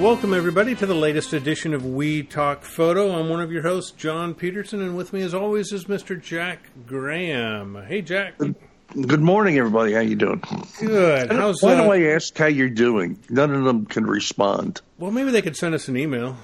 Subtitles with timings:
[0.00, 3.20] Welcome, everybody, to the latest edition of We Talk Photo.
[3.20, 6.18] I'm one of your hosts, John Peterson, and with me, as always, is Mr.
[6.18, 7.84] Jack Graham.
[7.86, 8.38] Hey, Jack.
[8.38, 9.92] Good morning, everybody.
[9.92, 10.42] How you doing?
[10.78, 11.30] Good.
[11.30, 13.18] How's Why uh, do I ask how you're doing?
[13.28, 14.80] None of them can respond.
[14.96, 16.38] Well, maybe they could send us an email.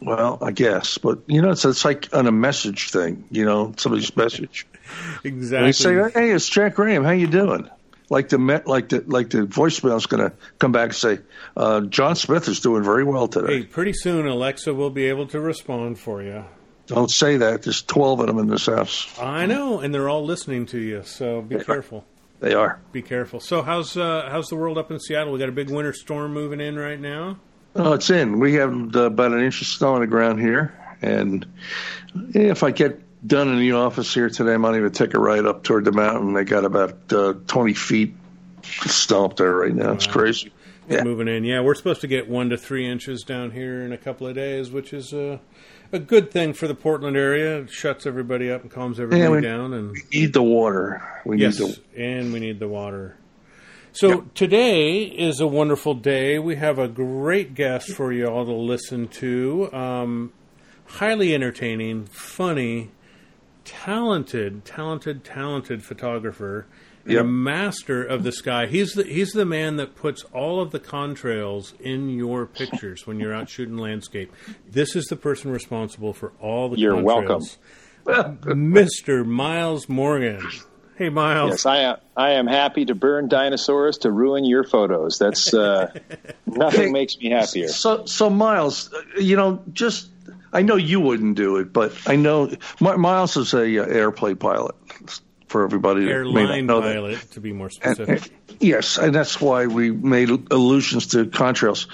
[0.00, 3.24] Well, I guess, but you know, it's it's like on a message thing.
[3.32, 4.64] You know, somebody's message.
[5.22, 5.68] Exactly.
[5.68, 7.04] They say, "Hey, it's Jack Graham.
[7.04, 7.70] How you doing?"
[8.10, 11.18] Like the met, like the like the voicemail is going to come back and say,
[11.56, 15.28] uh, "John Smith is doing very well today." Hey, pretty soon Alexa will be able
[15.28, 16.44] to respond for you.
[16.88, 17.62] Don't say that.
[17.62, 19.16] There's twelve of them in this house.
[19.18, 22.04] I know, and they're all listening to you, so be careful.
[22.40, 22.80] They are.
[22.90, 23.38] Be careful.
[23.38, 25.32] So, how's uh, how's the world up in Seattle?
[25.32, 27.38] We got a big winter storm moving in right now.
[27.76, 28.40] Oh, it's in.
[28.40, 31.46] We have uh, about an inch of snow on the ground here, and
[32.34, 35.44] if I get done in the office here today, I might even take a ride
[35.46, 36.32] up toward the mountain.
[36.34, 38.14] They got about uh, 20 feet
[39.12, 39.92] up there right now.
[39.92, 40.52] It's crazy.
[40.88, 41.04] Yeah.
[41.04, 41.44] moving in.
[41.44, 44.34] Yeah, we're supposed to get one to three inches down here in a couple of
[44.34, 45.38] days, which is uh,
[45.92, 47.60] a good thing for the Portland area.
[47.60, 49.72] It shuts everybody up and calms everybody Yeah, we- down.
[49.72, 51.00] And We need the water.
[51.24, 52.02] We yes, need the.
[52.02, 53.16] and we need the water.
[53.92, 54.34] So Yep.
[54.34, 56.38] today is a wonderful day.
[56.40, 59.72] We have a great guest for you all to listen to.
[59.72, 60.32] Um,
[60.86, 62.90] highly entertaining, funny,
[63.70, 66.66] talented, talented, talented photographer.
[67.04, 67.20] and Yep.
[67.22, 68.66] A master of the sky.
[68.66, 73.18] He's the he's the man that puts all of the contrails in your pictures when
[73.18, 74.32] you're out shooting landscape.
[74.68, 77.56] This is the person responsible for all the You're contrails.
[78.04, 79.24] Mr.
[79.24, 80.46] Miles Morgan.
[80.96, 81.50] Hey Miles.
[81.50, 81.96] Yes, I am.
[82.16, 85.18] I am happy to burn dinosaurs to ruin your photos.
[85.18, 85.92] That's uh,
[86.46, 87.68] nothing makes me happier.
[87.68, 90.10] So, so Miles, uh, you know, just
[90.52, 92.46] I know you wouldn't do it, but I know
[92.80, 94.74] Mi- Miles is a uh, airplane pilot.
[95.48, 96.94] For everybody that may not airline know that.
[96.94, 98.08] pilot, to be more specific.
[98.48, 101.88] and- yes, and that's why we made allusions to contrails.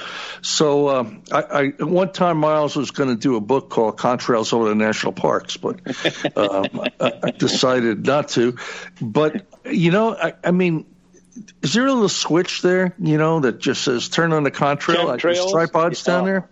[0.45, 3.97] So um, I, I, at one time, Miles was going to do a book called
[3.97, 5.77] "Contrails Over the National Parks," but
[6.37, 8.59] um, I, I decided not to.
[9.01, 10.85] But you know, I, I mean.
[11.63, 15.05] Is there a little switch there, you know, that just says turn on the contrail?
[15.05, 15.51] Like there's Chemtrails?
[15.51, 16.49] tripods down there?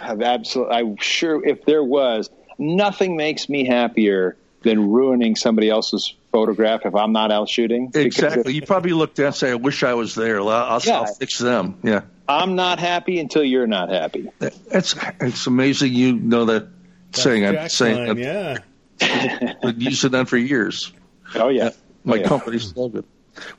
[0.00, 0.74] Have absolutely.
[0.74, 6.94] I'm sure if there was, nothing makes me happier than ruining somebody else's photograph if
[6.94, 7.90] I'm not out shooting.
[7.94, 8.50] Exactly.
[8.50, 10.40] if You probably look down and say, I wish I was there.
[10.40, 11.00] I'll, I'll, Yeah.
[11.00, 11.78] I'll fix them.
[11.82, 12.02] Yeah.
[12.28, 14.28] I'm not happy until you're not happy.
[14.40, 16.68] It's, it's amazing you know that
[17.12, 17.46] saying.
[17.46, 18.62] I'm saying line, that.
[19.00, 19.54] yeah.
[19.62, 20.92] I've used it that for years.
[21.34, 21.70] Oh yeah.
[22.04, 22.26] My Oh, yeah.
[22.28, 23.04] company's love it.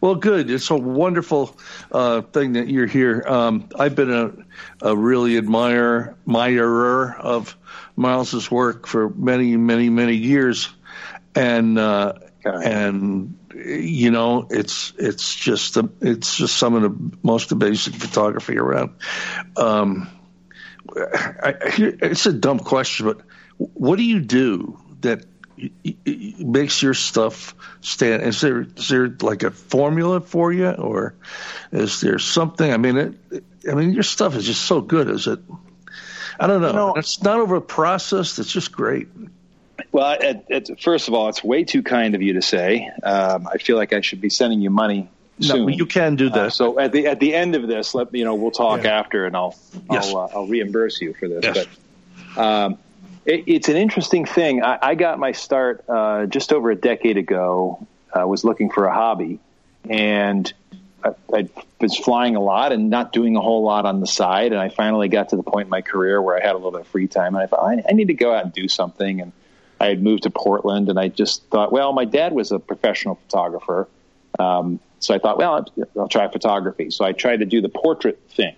[0.02, 0.50] Well, good.
[0.50, 1.58] It's a wonderful
[1.92, 3.24] uh, thing that you're here.
[3.26, 4.34] Um, I've been a,
[4.82, 7.56] a really admire, admirer of
[7.96, 10.70] Miles's work for many, many, many years,
[11.36, 12.14] and uh,
[12.44, 18.58] and you know, it's it's just the, it's just some of the most amazing photography
[18.58, 18.96] around.
[19.58, 20.10] Um,
[20.96, 21.56] I, I,
[22.02, 23.22] it's a dumb question, but
[23.58, 25.26] what do you do that
[26.40, 28.24] makes your stuff stand?
[28.24, 31.16] Is there is there like a formula for you, or
[31.72, 32.72] is there something?
[32.72, 35.10] I mean, it, I mean, your stuff is just so good.
[35.10, 35.40] Is it?
[36.40, 36.72] I don't know.
[36.72, 38.40] know- it's not over processed.
[38.40, 39.08] It's just great.
[39.92, 40.18] Well,
[40.82, 42.90] first of all, it's way too kind of you to say.
[43.02, 45.10] Um, I feel like I should be sending you money
[45.40, 45.62] soon.
[45.62, 46.38] No, you can do that.
[46.38, 49.00] Uh, so at the at the end of this, let you know we'll talk Yeah.
[49.00, 49.56] after, and I'll
[49.90, 50.10] Yes.
[50.10, 51.44] I'll, uh, I'll reimburse you for this.
[51.44, 51.66] Yes.
[52.36, 52.78] But um,
[53.30, 54.64] it, it's an interesting thing.
[54.64, 57.86] I, I got my start uh, just over a decade ago.
[58.14, 59.40] I was looking for a hobby,
[59.88, 60.52] and
[61.04, 64.52] I, I was flying a lot and not doing a whole lot on the side.
[64.52, 66.72] And I finally got to the point in my career where I had a little
[66.72, 68.68] bit of free time, and I thought I, I need to go out and do
[68.68, 69.22] something.
[69.22, 69.32] And
[69.80, 73.16] I had moved to Portland, and I just thought, well, my dad was a professional
[73.16, 73.88] photographer.
[74.40, 76.90] Um, so I thought, well, I'll, I'll try photography.
[76.90, 78.56] So I tried to do the portrait thing.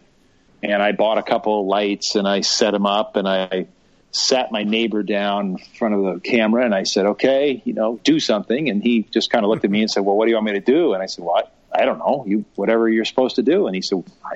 [0.63, 3.65] And I bought a couple of lights and I set them up and I
[4.11, 7.99] sat my neighbor down in front of the camera and I said, okay, you know,
[8.03, 8.69] do something.
[8.69, 10.47] And he just kind of looked at me and said, well, what do you want
[10.47, 10.93] me to do?
[10.93, 11.37] And I said, well,
[11.73, 13.67] I, I don't know, you, whatever you're supposed to do.
[13.67, 14.35] And he said, I,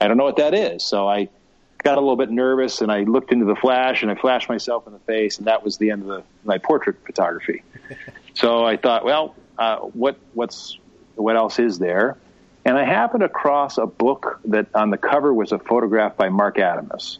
[0.00, 0.84] I don't know what that is.
[0.84, 1.28] So I
[1.84, 4.86] got a little bit nervous and I looked into the flash and I flashed myself
[4.88, 7.62] in the face and that was the end of the, my portrait photography.
[8.34, 10.78] so I thought, well, uh, what, what's,
[11.14, 12.16] what else is there?
[12.64, 16.56] And I happened across a book that on the cover was a photograph by Marc
[16.56, 17.18] Adamus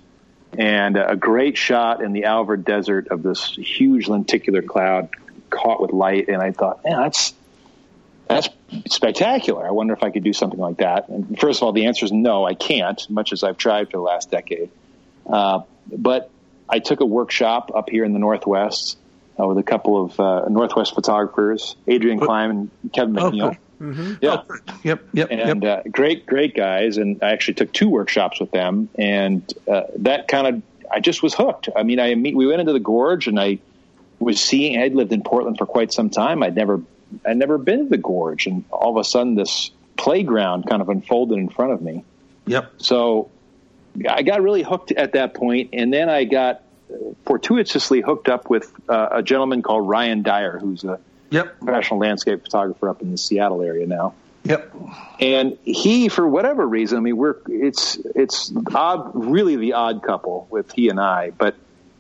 [0.59, 5.09] and a great shot in the Alvord Desert of this huge lenticular cloud
[5.51, 6.29] caught with light.
[6.29, 7.35] And I thought, man, that's
[8.29, 8.49] that's
[8.87, 9.67] spectacular.
[9.67, 11.09] I wonder if I could do something like that.
[11.09, 13.99] And first of all, the answer is no, I can't, much as I've tried for
[13.99, 14.71] the last decade.
[15.27, 15.61] Uh,
[15.91, 16.31] but
[16.69, 18.97] I took a workshop up here in the Northwest
[19.39, 23.51] uh, with a couple of uh, Northwest photographers, Adrian Klein and Kevin McNeal.
[23.51, 23.57] cool.
[23.83, 24.15] Mm-hmm.
[24.21, 24.43] Yeah.
[24.49, 25.03] Oh, yep.
[25.13, 25.29] Yep.
[25.31, 25.87] And yep.
[25.87, 26.99] Uh, great, great guys.
[26.99, 31.23] And I actually took two workshops with them, and uh, that kind of I just
[31.23, 31.69] was hooked.
[31.75, 33.59] I mean, I we went into the gorge, and I
[34.21, 34.81] was seeing.
[34.81, 36.43] I'd lived in Portland for quite some time.
[36.43, 36.81] I'd never,
[37.27, 40.89] I'd never been to the gorge, and all of a sudden, this playground kind of
[40.89, 42.05] unfolded in front of me.
[42.47, 42.75] Yep.
[42.79, 43.31] So
[44.09, 46.63] I got really hooked at that point, and then I got
[47.25, 51.01] fortuitously hooked up with uh, a gentleman called Ryan Dyar, who's a
[51.33, 51.61] Yep.
[51.61, 54.15] professional landscape photographer up in the Seattle area now.
[54.45, 54.75] Yep.
[55.21, 60.47] And he, for whatever reason, I mean, we're it's it's odd, really the odd couple
[60.51, 61.57] with he and I, but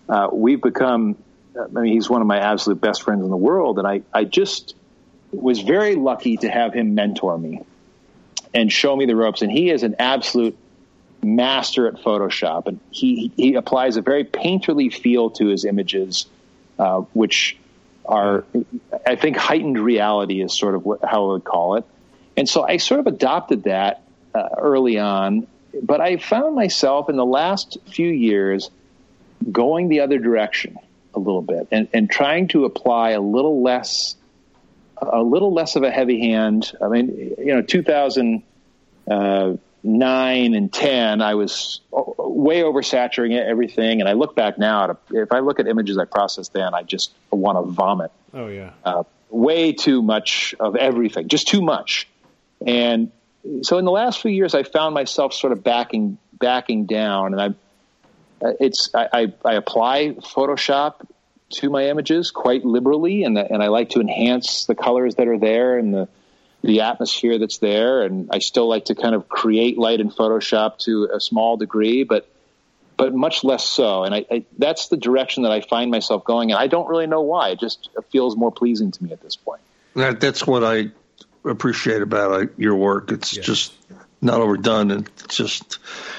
[0.08, 1.16] uh, we've become.
[1.58, 4.24] I mean, he's one of my absolute best friends in the world, and I I
[4.24, 4.74] just
[5.30, 7.62] was very lucky to have him mentor me
[8.52, 9.42] and show me the ropes.
[9.42, 10.56] And he is an absolute
[11.22, 16.26] master at Photoshop, and he he applies a very painterly feel to his images,
[16.78, 17.56] uh, which
[18.04, 18.44] are
[19.06, 21.84] I think heightened reality is sort of what, how I would call it.
[22.36, 24.02] And so I sort of adopted that
[24.34, 25.46] uh, early on,
[25.82, 28.70] but I found myself in the last few years
[29.50, 30.78] going the other direction
[31.14, 34.16] a little bit and, and trying to apply a little less
[35.00, 36.72] a little less of a heavy hand.
[36.80, 38.42] I mean, you know, 2000
[39.10, 44.00] uh, nine and ten, I was way oversaturating everything.
[44.00, 47.12] And I look back now, if I look at images I processed then, I just
[47.30, 48.12] want to vomit.
[48.34, 52.08] Oh yeah, uh, way too much of everything, just too much.
[52.64, 53.10] And
[53.62, 57.40] so, in the last few years, I found myself sort of backing backing down, and
[57.40, 61.06] I it's I, I, I apply Photoshop
[61.50, 65.38] to my images quite liberally, and and I like to enhance the colors that are
[65.38, 66.08] there and the
[66.62, 70.78] the atmosphere that's there, and I still like to kind of create light in Photoshop
[70.78, 72.28] to a small degree, but
[72.96, 74.04] but much less so.
[74.04, 77.06] And I, I, that's the direction that I find myself going, and I don't really
[77.06, 77.50] know why.
[77.50, 79.60] It just feels more pleasing to me at this point.
[79.96, 80.90] That, that's what I
[81.44, 83.10] appreciate about uh, your work.
[83.10, 83.42] It's yeah.
[83.42, 83.72] just
[84.22, 85.78] not overdone, and it's just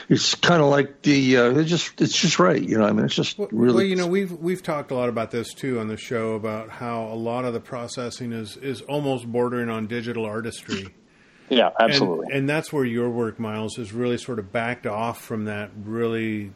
[0.09, 2.61] it's kind of like the uh, it's just it's just right.
[2.61, 3.75] You know, I mean, it's just well, really.
[3.75, 6.69] Well, you know, we've we've talked a lot about this too on the show about
[6.69, 10.93] how a lot of the processing is is almost bordering on digital artistry.
[11.49, 12.27] Yeah, absolutely.
[12.27, 15.71] And, and that's where your work, Miles, is really sort of backed off from that
[15.83, 16.51] really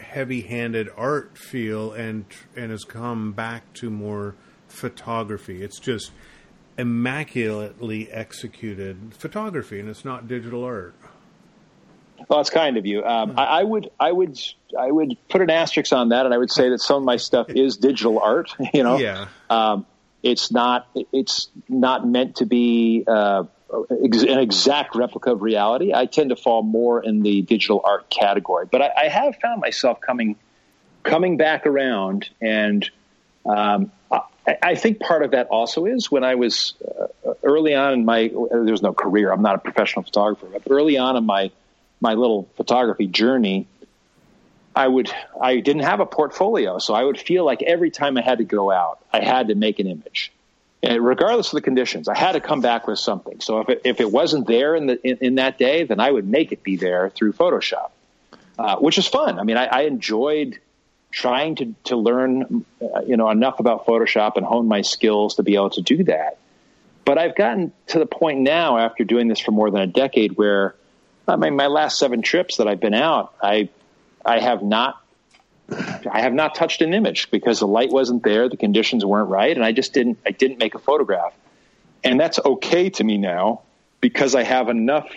[0.00, 2.24] heavy-handed art feel and
[2.56, 4.34] and has come back to more
[4.68, 5.62] photography.
[5.62, 6.10] It's just
[6.78, 10.94] immaculately executed photography, and it's not digital art.
[12.28, 13.04] Well, it's kind of you.
[13.04, 14.38] Um, I, I, would, I would,
[14.78, 17.16] I would put an asterisk on that, and I would say that some of my
[17.16, 18.54] stuff is digital art.
[18.74, 19.28] You know, yeah.
[19.48, 19.86] Um,
[20.22, 25.92] it's not, it's not meant to be uh, an exact replica of reality.
[25.94, 29.60] I tend to fall more in the digital art category, but I, I have found
[29.60, 30.36] myself coming,
[31.04, 32.90] coming back around, and
[33.48, 34.20] um, I,
[34.62, 38.28] I, think part of that also is when I was uh, early on in my,
[38.28, 39.32] there was no career.
[39.32, 41.50] I'm not a professional photographer, but early on in my
[42.00, 43.66] my little photography journey,
[44.74, 45.10] I would
[45.40, 48.44] I didn't have a portfolio, so I would feel like every time I had to
[48.44, 50.32] go out, I had to make an image,
[50.82, 53.40] and regardless of the conditions, I had to come back with something.
[53.40, 56.10] So if it, if it wasn't there in the in, in that day, then I
[56.10, 57.90] would make it be there through Photoshop,
[58.58, 59.38] uh, which is fun.
[59.38, 60.58] I mean, I, I enjoyed
[61.16, 65.42] trying to to learn uh, you know enough about Photoshop and hone my skills to
[65.42, 66.38] be able to do that.
[67.04, 70.36] But I've gotten to the point now after doing this for more than a decade
[70.36, 70.74] where
[71.28, 73.68] I mean, my last seven trips that I've been out, I,
[74.24, 75.02] I have not,
[75.68, 79.54] I have not touched an image because the light wasn't there, the conditions weren't right,
[79.54, 81.34] and I just didn't, I didn't make a photograph,
[82.04, 83.62] and that's okay to me now
[84.00, 85.08] because I have enough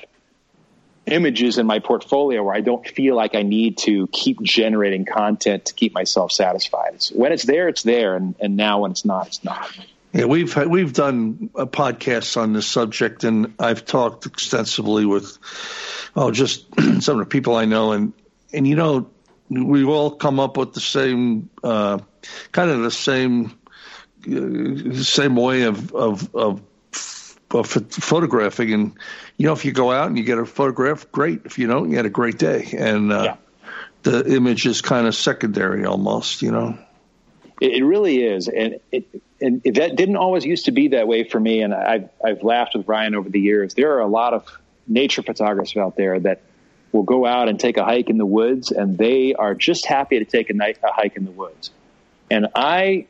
[1.05, 5.65] images in my portfolio where I don't feel like I need to keep generating content
[5.65, 6.95] to keep myself satisfied.
[6.95, 9.69] It's, when it's there, it's there, and, and now when it's not, it's not.
[10.11, 15.37] Yeah, we've we've done podcasts on this subject, and I've talked extensively with
[16.15, 16.65] oh, just
[16.99, 18.13] some of the people I know, and
[18.51, 19.07] and you know,
[19.49, 21.99] we've all come up with the same uh,
[22.51, 23.59] kind of the same
[24.27, 26.61] uh, same way of of, of
[27.53, 28.93] of photographing, and
[29.37, 31.41] you know, if you go out and you get a photograph, great.
[31.45, 33.35] If you don't, you had a great day, and uh, yeah.
[34.03, 36.77] the image is kind of secondary almost, you know.
[37.61, 39.05] It, really is, and it,
[39.41, 41.61] and that didn't always used to be that way for me.
[41.61, 43.73] And I've I've laughed with Brian over the years.
[43.73, 44.45] There are a lot of
[44.87, 46.41] nature photographers out there that
[46.91, 50.19] will go out and take a hike in the woods, and they are just happy
[50.19, 51.71] to take a, night, a hike in the woods.
[52.31, 53.07] And I,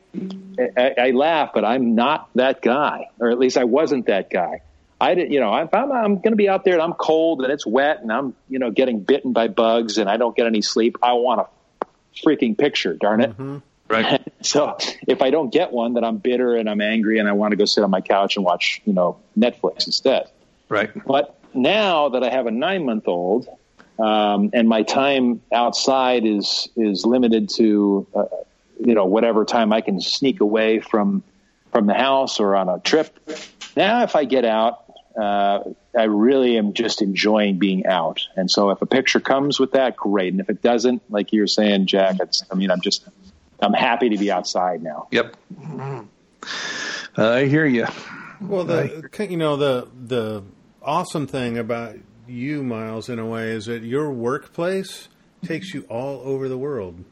[0.76, 4.62] I, I laugh, but I'm not that guy, or at least I wasn't that guy.
[5.00, 7.42] I didn't, you know, if I'm, I'm going to be out there and I'm cold
[7.42, 10.46] and it's wet and I'm, you know, getting bitten by bugs and I don't get
[10.46, 11.86] any sleep, I want a
[12.24, 13.30] freaking picture, darn it.
[13.30, 13.58] Mm-hmm.
[13.88, 14.22] Right.
[14.42, 14.76] so
[15.08, 17.56] if I don't get one, then I'm bitter and I'm angry and I want to
[17.56, 20.30] go sit on my couch and watch, you know, Netflix instead.
[20.68, 20.90] Right.
[21.06, 23.48] But now that I have a nine month old,
[23.98, 28.24] um, and my time outside is is limited to, uh,
[28.84, 31.22] you know, whatever time I can sneak away from
[31.72, 33.16] from the house or on a trip.
[33.76, 34.84] Now, if I get out,
[35.20, 35.60] uh,
[35.96, 38.26] I really am just enjoying being out.
[38.36, 40.32] And so, if a picture comes with that, great.
[40.32, 43.06] And if it doesn't, like you were saying, Jack, it's, I mean, I'm just
[43.60, 45.08] I'm happy to be outside now.
[45.10, 45.36] Yep.
[47.16, 47.86] I hear you.
[48.40, 50.42] Well, the you know the the
[50.82, 51.96] awesome thing about
[52.26, 55.08] you, Miles, in a way, is that your workplace
[55.44, 57.04] takes you all over the world.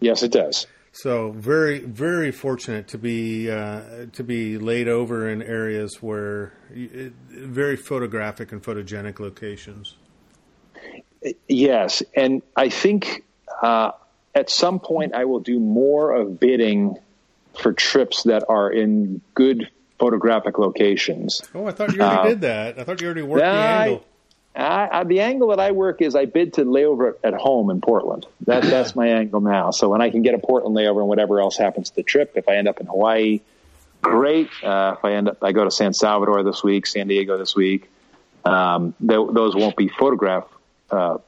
[0.00, 0.66] Yes, it does.
[0.96, 7.12] So very very fortunate to be uh, to be laid over in areas where it,
[7.30, 9.96] very photographic and photogenic locations.
[11.48, 13.24] Yes, and I think
[13.62, 13.90] uh,
[14.34, 16.96] at some point I will do more of bidding
[17.60, 21.42] for trips that are in good photographic locations.
[21.54, 22.78] Oh, I thought you already uh, did that.
[22.78, 24.04] I thought you already worked the angle.
[24.56, 27.80] I, I, the angle that I work is I bid to layover at home in
[27.80, 28.26] Portland.
[28.46, 29.70] That, that's my angle now.
[29.70, 32.32] So when I can get a Portland layover and whatever else happens to the trip,
[32.36, 33.40] if I end up in Hawaii,
[34.02, 34.48] great.
[34.62, 37.54] Uh, if I end up, I go to San Salvador this week, San Diego this
[37.54, 37.90] week.
[38.44, 40.46] Um, th- those won't be photograph
[40.90, 41.18] uh,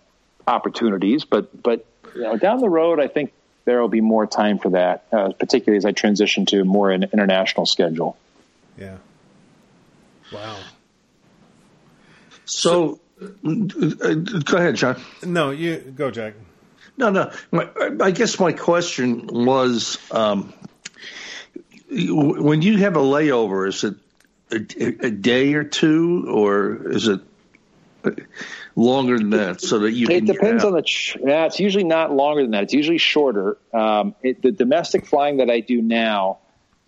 [0.47, 3.33] opportunities, but but you know, down the road, I think
[3.65, 7.05] there will be more time for that, uh, particularly as I transition to more an
[7.13, 8.17] international schedule.
[8.79, 8.97] Yeah.
[10.33, 10.59] Wow.
[12.45, 15.01] So, uh, go ahead, John.
[15.25, 16.35] No, you go, Jack.
[16.97, 17.33] No, no.
[17.53, 17.69] My,
[18.01, 20.53] I guess my question was um,
[21.91, 23.95] when you have a layover, is it
[24.51, 27.21] a, a, day or two, or is it
[28.75, 30.85] longer than that so that you it depends on the
[31.21, 35.39] yeah it's usually not longer than that it's usually shorter um, it, the domestic flying
[35.39, 36.39] that i do now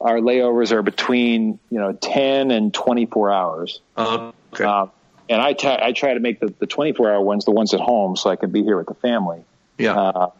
[0.00, 4.64] our layovers are between you know 10 and 24 hours uh, okay.
[4.64, 4.86] Uh,
[5.30, 7.80] and I, t- I try to make the, the 24 hour ones the ones at
[7.80, 9.42] home so i can be here with the family
[9.78, 10.30] yeah uh,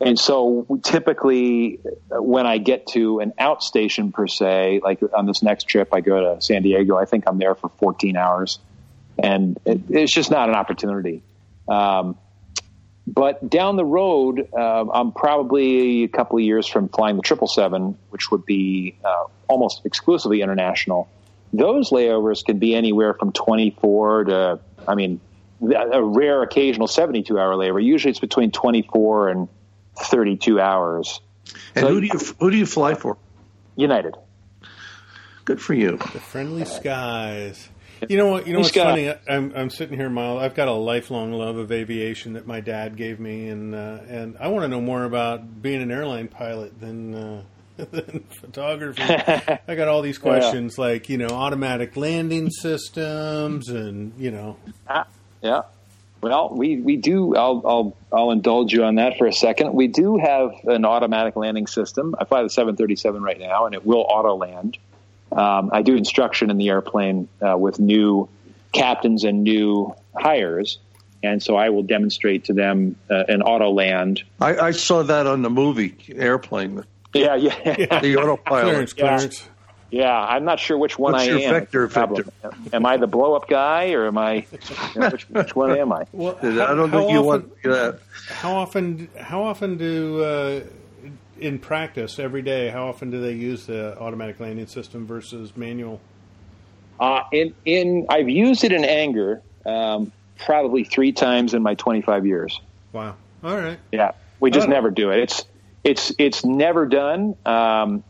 [0.00, 1.80] and so typically
[2.10, 6.34] when i get to an outstation per se like on this next trip i go
[6.34, 8.60] to san diego i think i'm there for 14 hours
[9.18, 11.22] and it, it's just not an opportunity.
[11.66, 12.16] Um,
[13.06, 17.48] but down the road, uh, I'm probably a couple of years from flying the triple
[17.48, 21.08] seven, which would be uh, almost exclusively international.
[21.52, 25.20] Those layovers can be anywhere from 24 to, I mean,
[25.60, 27.82] a rare occasional 72 hour layover.
[27.82, 29.48] Usually, it's between 24 and
[29.96, 31.20] 32 hours.
[31.74, 33.16] And so, who do you who do you fly for?
[33.76, 34.14] United.
[35.44, 35.96] Good for you.
[35.96, 37.68] The friendly skies.
[38.08, 38.46] You know what?
[38.46, 39.12] You know what's got, funny?
[39.28, 40.42] I'm I'm sitting here, Miles.
[40.42, 44.36] I've got a lifelong love of aviation that my dad gave me, and uh, and
[44.38, 47.14] I want to know more about being an airline pilot than.
[47.14, 47.42] Uh,
[47.84, 49.02] than photography.
[49.02, 50.84] I got all these questions yeah.
[50.84, 54.56] like you know automatic landing systems and you know.
[54.88, 55.06] Ah,
[55.42, 55.62] yeah.
[56.20, 57.36] Well, we, we do.
[57.36, 59.72] I'll, I'll I'll indulge you on that for a second.
[59.72, 62.16] We do have an automatic landing system.
[62.18, 64.78] I fly the 737 right now, and it will auto land.
[65.30, 68.28] Um, I do instruction in the airplane uh, with new
[68.72, 70.78] captains and new hires,
[71.22, 74.22] and so I will demonstrate to them uh, an auto land.
[74.40, 76.84] I, I, saw that on the movie Airplane.
[77.14, 78.64] Yeah, yeah, the autopilot.
[78.64, 79.48] Clearance, Clarence.
[79.90, 80.00] Yeah.
[80.02, 80.20] yeah.
[80.20, 81.54] I'm not sure which one What's I your am.
[81.54, 82.24] Vector, Victor?
[82.72, 84.46] Am I the blow up guy, or am I?
[84.94, 86.06] You know, which, which, one am I?
[86.12, 88.00] Well, how, I don't think you want that.
[88.28, 89.08] How often?
[89.18, 90.60] How often do uh,
[91.40, 96.00] in practice every day, how often do they use the automatic landing system versus manual?
[97.00, 102.26] Uh, in in I've used it in anger um, probably three times in my 25
[102.26, 102.60] years.
[102.92, 103.16] Wow.
[103.44, 103.78] All right.
[103.92, 105.20] Yeah, we just never do it.
[105.20, 105.44] It's
[105.84, 107.36] it's it's never done.
[107.46, 108.04] Um,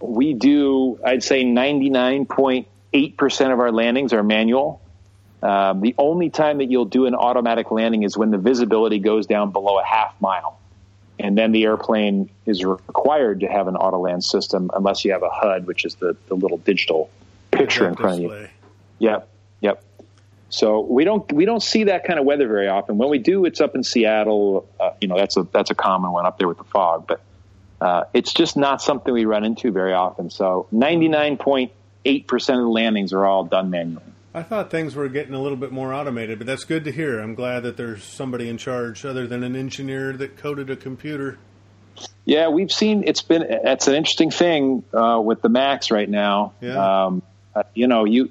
[0.00, 0.98] we do.
[1.04, 4.80] I'd say 99.8 percent of our landings are manual.
[5.42, 9.26] Um, the only time that you'll do an automatic landing is when the visibility goes
[9.26, 10.58] down below a half mile
[11.18, 15.22] and then the airplane is required to have an auto land system unless you have
[15.22, 17.10] a HUD, which is the, the little digital
[17.50, 18.36] picture in front display.
[18.36, 18.50] of
[18.98, 19.10] you.
[19.10, 19.28] Yep,
[19.60, 19.84] yep.
[20.54, 22.96] So we don't we don't see that kind of weather very often.
[22.96, 24.68] When we do, it's up in Seattle.
[24.78, 27.20] Uh, you know, that's a that's a common one up there with the fog, but
[27.80, 30.30] uh, it's just not something we run into very often.
[30.30, 31.72] So ninety nine point
[32.04, 34.04] eight percent of the landings are all done manually.
[34.32, 37.18] I thought things were getting a little bit more automated, but that's good to hear.
[37.18, 41.36] I'm glad that there's somebody in charge other than an engineer that coded a computer.
[42.24, 46.52] Yeah, we've seen it's been it's an interesting thing uh, with the Max right now.
[46.60, 47.06] Yeah.
[47.06, 47.22] Um,
[47.56, 48.30] uh, you know, you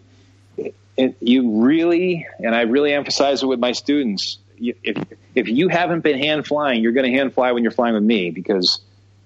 [0.98, 4.38] it, you really and I really emphasize it with my students.
[4.58, 4.98] If
[5.36, 8.04] if you haven't been hand flying, you're going to hand fly when you're flying with
[8.04, 8.80] me because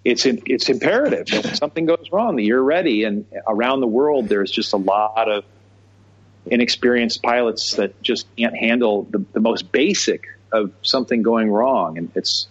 [0.05, 3.03] it's in, it's imperative If something goes wrong, that you're ready.
[3.03, 5.43] And around the world, there's just a lot of
[6.45, 12.09] inexperienced pilots that just can't handle the, the most basic of something going wrong, and
[12.15, 12.47] it's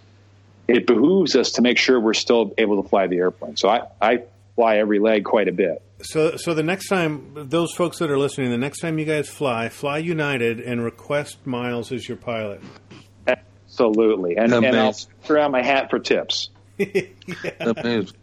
[0.68, 3.56] it behooves us to make sure we're still able to fly the airplane.
[3.56, 4.22] So I, I
[4.56, 5.80] fly every leg quite a bit.
[6.02, 9.28] So, so the next time, those folks that are listening, the next time you guys
[9.28, 12.60] fly, fly United and request Miles as your pilot.
[13.26, 16.50] Absolutely, and, and I'll throw out my hat for tips.
[16.78, 17.00] yeah.
[17.60, 18.16] Amazing.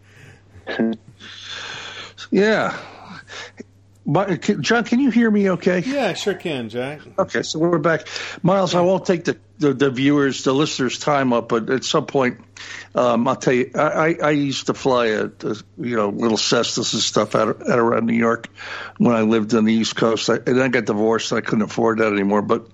[2.29, 2.77] yeah.
[4.05, 5.79] John, can you hear me okay?
[5.79, 6.99] Yeah, I sure can, Jack.
[7.17, 8.07] Okay, so we're back.
[8.41, 12.05] Miles, I won't take the, the, the viewers, the listeners' time up, but at some
[12.05, 12.41] point,
[12.95, 16.93] um, I'll tell you, I, I used to fly a, a you know little Cessnas
[16.93, 18.49] and stuff out, out around New York
[18.97, 20.29] when I lived on the East Coast.
[20.29, 22.41] I, and I got divorced, and I couldn't afford that anymore.
[22.41, 22.67] But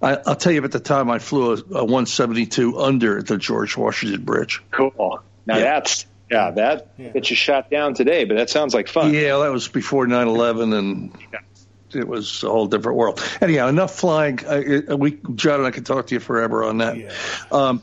[0.00, 3.76] I, will tell you, at the time, I flew a, a 172 under the George
[3.76, 4.62] Washington Bridge.
[4.70, 5.20] Cool.
[5.46, 5.64] Now yeah.
[5.64, 7.10] that's yeah, that yeah.
[7.10, 9.12] gets you shot down today, but that sounds like fun.
[9.12, 12.00] Yeah, that was before 9 11, and yeah.
[12.00, 13.22] it was a whole different world.
[13.40, 14.40] Anyhow, enough flying.
[14.44, 16.96] Uh, we, John and I could talk to you forever on that.
[16.96, 17.12] Yeah.
[17.50, 17.82] Um,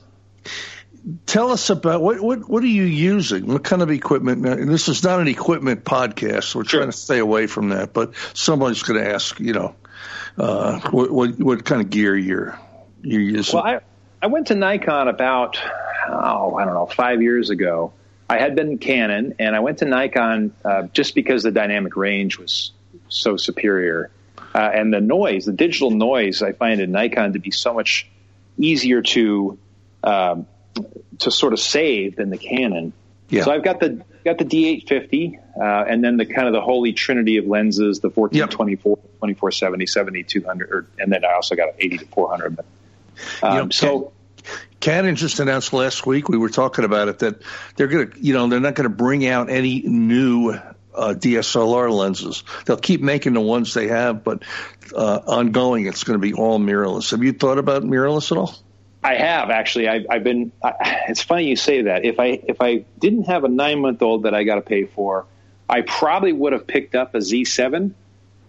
[1.25, 3.48] tell us about what, what what are you using?
[3.48, 4.41] What kind of equipment?
[4.41, 6.44] Now, this is not an equipment podcast.
[6.46, 6.79] So we're sure.
[6.82, 7.94] trying to stay away from that.
[7.94, 9.75] But somebody's going to ask, you know,
[10.38, 12.60] uh, what, what, what kind of gear you're
[13.01, 13.56] you're using?
[13.56, 13.79] Well, I
[14.22, 15.60] I went to Nikon about
[16.10, 17.94] oh I don't know five years ago,
[18.30, 22.38] I had been Canon, and I went to Nikon uh, just because the dynamic range
[22.38, 22.72] was
[23.08, 24.12] so superior,
[24.54, 28.08] uh, and the noise, the digital noise, I find in Nikon to be so much
[28.58, 29.58] easier to
[30.04, 30.48] um,
[31.20, 32.94] to sort of save than the Canon.
[33.30, 33.44] Yeah.
[33.44, 36.94] So I've got the got the D850, uh, and then the kind of the holy
[36.94, 39.06] trinity of lenses: the 1424, yep.
[39.14, 42.56] 2470, 7200, or, and then I also got an 80 to 400.
[42.56, 42.66] But,
[43.42, 44.14] um, you know, so
[44.80, 46.30] Canon just announced last week.
[46.30, 47.42] We were talking about it that
[47.76, 51.92] they're going to, you know, they're not going to bring out any new uh, DSLR
[51.92, 52.44] lenses.
[52.66, 54.44] They'll keep making the ones they have, but
[54.96, 57.12] uh, ongoing, it's going to be all mirrorless.
[57.12, 58.56] Have you thought about mirrorless at all?
[59.04, 59.88] I have actually.
[59.88, 60.52] I've, I've been.
[60.62, 60.74] I,
[61.08, 62.04] it's funny you say that.
[62.04, 64.86] If I if I didn't have a nine month old that I got to pay
[64.86, 65.26] for,
[65.70, 67.94] I probably would have picked up a Z7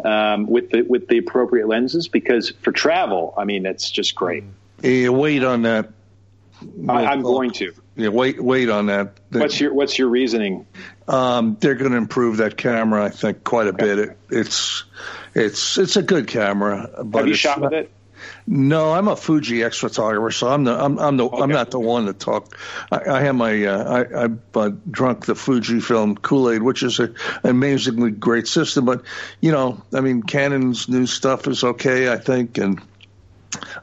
[0.05, 4.43] um, with the with the appropriate lenses because for travel, I mean, it's just great.
[4.83, 5.91] Yeah, wait on that
[6.89, 7.73] I, am going to.
[7.97, 9.21] Yeah, wait, wait on that.
[9.31, 10.67] What's your What's your reasoning?
[11.09, 13.85] Um, they're going to improve that camera, I think, quite a okay.
[13.85, 13.99] bit.
[13.99, 14.85] It, it's
[15.35, 16.91] it's it's a good camera.
[17.05, 17.91] But Have you shot with it?
[18.47, 21.43] No, I'm a Fuji X photographer, so I'm the I'm, I'm the okay.
[21.43, 22.57] I'm not the one to talk.
[22.91, 26.99] I, I have my uh, I, I uh, drunk the Fujifilm Kool Aid, which is
[26.99, 28.85] a, an amazingly great system.
[28.85, 29.03] But
[29.41, 32.81] you know, I mean, Canon's new stuff is okay, I think, and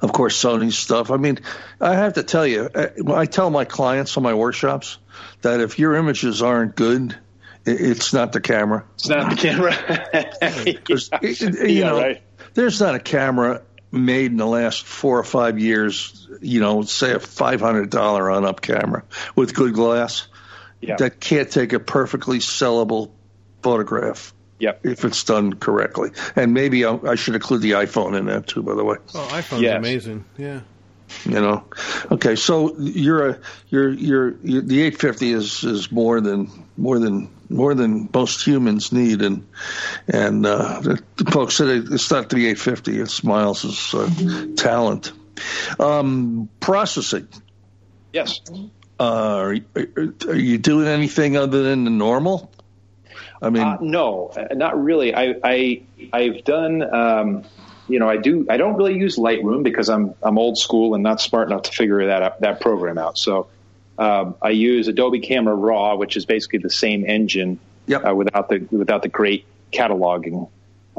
[0.01, 1.11] of course, Sony stuff.
[1.11, 1.39] I mean,
[1.81, 4.97] I have to tell you, uh, I tell my clients on my workshops
[5.41, 7.17] that if your images aren't good,
[7.65, 8.85] it's not the camera.
[8.95, 9.73] It's not the camera.
[11.21, 11.65] yeah.
[11.67, 12.21] you know, right.
[12.53, 16.27] there's not a camera made in the last four or five years.
[16.41, 19.03] You know, say a five hundred dollar on up camera
[19.35, 20.27] with good glass
[20.81, 20.95] yeah.
[20.97, 23.11] that can't take a perfectly sellable
[23.61, 24.33] photograph.
[24.59, 24.85] Yep.
[24.85, 28.63] If it's done correctly, and maybe I, I should include the iPhone in that too.
[28.63, 28.97] By the way.
[29.13, 29.77] Oh, iPhone's yes.
[29.77, 30.25] amazing.
[30.37, 30.61] Yeah.
[31.25, 31.63] You know,
[32.11, 32.35] okay.
[32.35, 33.39] So you're a
[33.69, 38.91] you're, you're you're the 850 is is more than more than more than most humans
[38.91, 39.47] need, and
[40.07, 42.99] and uh, the, the folks said it's not the 850.
[42.99, 45.13] It's Miles's uh, talent.
[45.79, 47.27] Um, processing.
[48.11, 48.41] Yes.
[48.99, 49.55] Uh, are,
[50.27, 52.51] are you doing anything other than the normal?
[53.41, 55.13] I mean, uh, no, not really.
[55.13, 55.81] I, I
[56.13, 56.81] I've done.
[56.93, 57.43] Um,
[57.87, 58.45] you know, I do.
[58.49, 61.71] I don't really use Lightroom because I'm I'm old school and not smart enough to
[61.71, 63.17] figure that out, that program out.
[63.17, 63.47] So
[63.97, 68.03] um, I use Adobe Camera Raw, which is basically the same engine yep.
[68.05, 70.49] uh, without the without the great cataloging.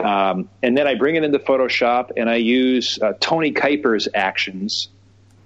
[0.03, 4.89] Um, and then I bring it into Photoshop and I use uh, Tony Kuyper's actions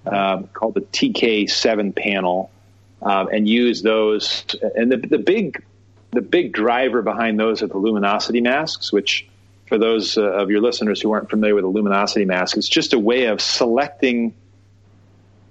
[0.06, 2.50] um, called the TK7 panel
[3.00, 4.44] um, and use those.
[4.74, 5.62] And the, the big
[6.12, 9.26] the big driver behind those are the luminosity masks, which
[9.66, 12.92] for those uh, of your listeners who aren't familiar with a luminosity mask, it's just
[12.92, 14.34] a way of selecting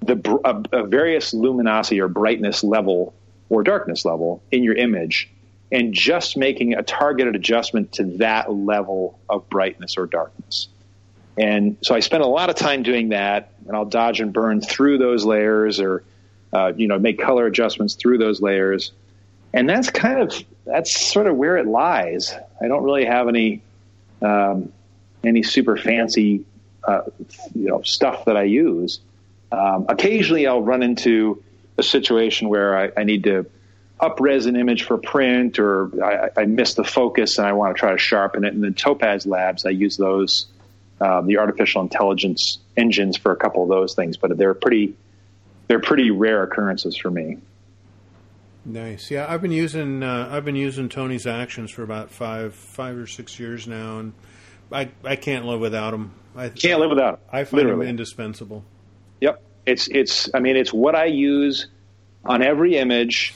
[0.02, 3.14] the a, a various luminosity or brightness level
[3.50, 5.30] or darkness level in your image
[5.72, 10.68] and just making a targeted adjustment to that level of brightness or darkness.
[11.38, 14.62] And so I spend a lot of time doing that, and I'll dodge and burn
[14.62, 16.04] through those layers, or
[16.52, 18.92] uh, you know, make color adjustments through those layers,
[19.54, 20.34] and that's kind of
[20.66, 22.34] that's sort of where it lies.
[22.62, 23.62] I don't really have any
[24.22, 24.72] um,
[25.24, 26.46] any super fancy
[26.84, 27.02] uh,
[27.54, 29.00] you know stuff that I use.
[29.52, 31.44] Um, occasionally, I'll run into
[31.78, 33.46] a situation where I, I need to
[34.02, 37.80] upres an image for print or I, I miss the focus and I want to
[37.80, 38.54] try to sharpen it.
[38.54, 40.48] And then Topaz Labs, I use those,
[41.00, 44.96] uh, the artificial intelligence engines for a couple of those things, but they're pretty,
[45.68, 47.38] they're pretty rare occurrences for me.
[48.64, 49.10] Nice.
[49.10, 53.08] Yeah, I've been using uh, I've been using Tony's actions for about five five or
[53.08, 54.14] six years now, and
[54.72, 56.14] I I can't live without them.
[56.36, 57.20] I can't live without.
[57.20, 57.86] Them, I find literally.
[57.86, 58.64] them indispensable.
[59.20, 59.44] Yep.
[59.66, 60.30] It's it's.
[60.34, 61.68] I mean, it's what I use
[62.24, 63.34] on every image,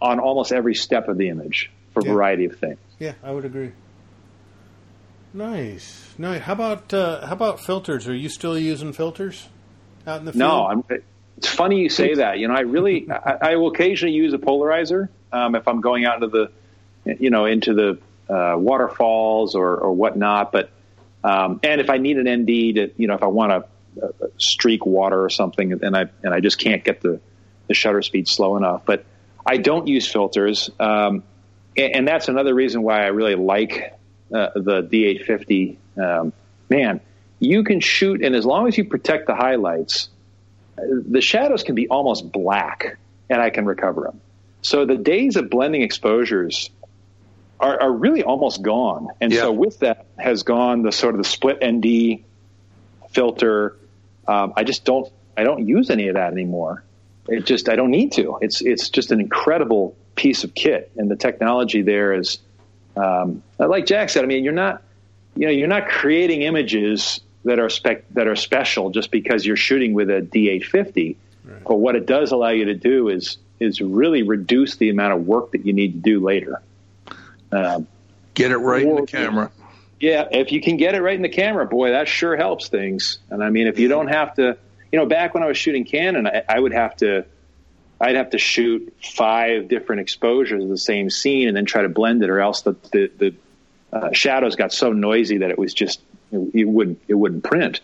[0.00, 2.10] on almost every step of the image for yeah.
[2.10, 2.78] a variety of things.
[2.98, 3.72] Yeah, I would agree.
[5.32, 6.14] Nice.
[6.18, 6.42] Nice.
[6.42, 8.08] How about uh, how about filters?
[8.08, 9.48] Are you still using filters
[10.06, 10.38] out in the field?
[10.38, 10.84] No, I'm
[11.36, 12.38] it's funny you say that.
[12.38, 16.04] You know, I really, I, I will occasionally use a polarizer um, if I'm going
[16.04, 17.98] out into the, you know, into the
[18.32, 20.52] uh, waterfalls or, or whatnot.
[20.52, 20.70] But
[21.22, 24.26] um, and if I need an ND to, you know, if I want to uh,
[24.38, 27.20] streak water or something, and I and I just can't get the
[27.68, 28.82] the shutter speed slow enough.
[28.84, 29.04] But
[29.44, 31.22] I don't use filters, um,
[31.76, 33.94] and, and, that's another reason why I really like
[34.32, 35.76] uh, the D850.
[35.96, 36.32] Um,
[36.68, 37.00] man,
[37.38, 40.08] you can shoot, and as long as you protect the highlights
[40.76, 44.20] the shadows can be almost black and I can recover them.
[44.62, 46.70] So the days of blending exposures
[47.60, 49.08] are, are really almost gone.
[49.20, 49.42] And yeah.
[49.42, 52.24] so with that has gone the sort of the split ND
[53.10, 53.76] filter.
[54.28, 56.84] Um, I just don't, I don't use any of that anymore.
[57.28, 58.38] It just, I don't need to.
[58.40, 60.90] It's, it's just an incredible piece of kit.
[60.96, 62.38] And the technology there is,
[62.96, 64.82] um, like Jack said, I mean, you're not,
[65.34, 69.56] you know, you're not creating images that are spec that are special just because you're
[69.56, 71.16] shooting with a D850.
[71.44, 71.64] Right.
[71.64, 75.26] But what it does allow you to do is is really reduce the amount of
[75.26, 76.60] work that you need to do later.
[77.52, 77.86] Um,
[78.34, 79.50] get it right or, in the camera.
[79.98, 83.18] Yeah, if you can get it right in the camera, boy, that sure helps things.
[83.30, 84.58] And I mean, if you don't have to,
[84.92, 87.24] you know, back when I was shooting Canon, I, I would have to,
[87.98, 91.88] I'd have to shoot five different exposures of the same scene and then try to
[91.88, 93.34] blend it, or else the the, the
[93.92, 96.00] uh, shadows got so noisy that it was just
[96.32, 97.80] it wouldn't it wouldn't print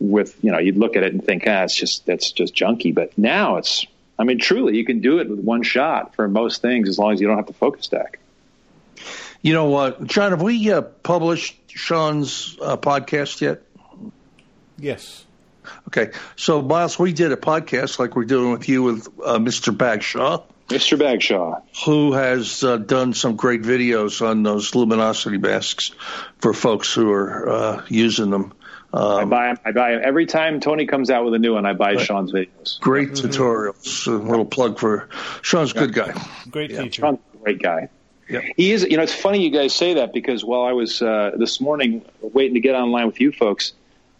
[0.00, 2.94] with you know you'd look at it and think ah it's just that's just junky
[2.94, 3.86] but now it's
[4.18, 7.12] I mean truly you can do it with one shot for most things as long
[7.12, 8.18] as you don't have to focus stack.
[9.42, 10.30] You know what, John?
[10.30, 13.62] Have we uh, published Sean's uh, podcast yet?
[14.78, 15.24] Yes.
[15.88, 19.76] Okay, so Miles, we did a podcast like we're doing with you with uh, Mr.
[19.76, 20.44] Bagshaw.
[20.72, 20.98] Mr.
[20.98, 25.92] Bagshaw, who has uh, done some great videos on those luminosity masks
[26.38, 28.52] for folks who are uh, using them.
[28.94, 29.58] Um, I buy them.
[29.64, 31.64] I buy them every time Tony comes out with a new one.
[31.64, 32.00] I buy right.
[32.00, 32.78] Sean's videos.
[32.80, 33.28] Great mm-hmm.
[33.28, 34.06] tutorials.
[34.06, 35.08] A little plug for
[35.40, 36.12] Sean's a good guy.
[36.50, 36.82] Great yeah.
[36.82, 37.02] teacher.
[37.02, 37.88] Sean's a great guy.
[38.28, 38.42] Yep.
[38.56, 38.82] He is.
[38.84, 42.04] You know, it's funny you guys say that because while I was uh, this morning
[42.20, 43.72] waiting to get online with you folks,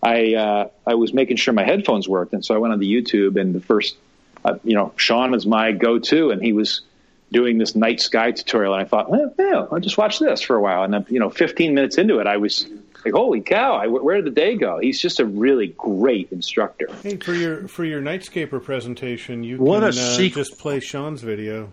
[0.03, 2.93] I uh, I was making sure my headphones worked, and so I went on the
[2.93, 3.97] YouTube and the first
[4.45, 6.83] uh, you know, Sean was my go-to, and he was
[7.31, 10.57] doing this night sky tutorial, and I thought, well, yeah, I'll just watch this for
[10.57, 10.85] a while.
[10.85, 12.67] And then, you know, 15 minutes into it, I was
[13.05, 14.79] like, holy cow, I, where did the day go?
[14.79, 16.89] He's just a really great instructor.
[17.03, 21.23] Hey, for your for your Nightscaper presentation, you what can a uh, just play Sean's
[21.23, 21.73] video.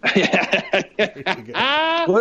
[0.02, 0.16] what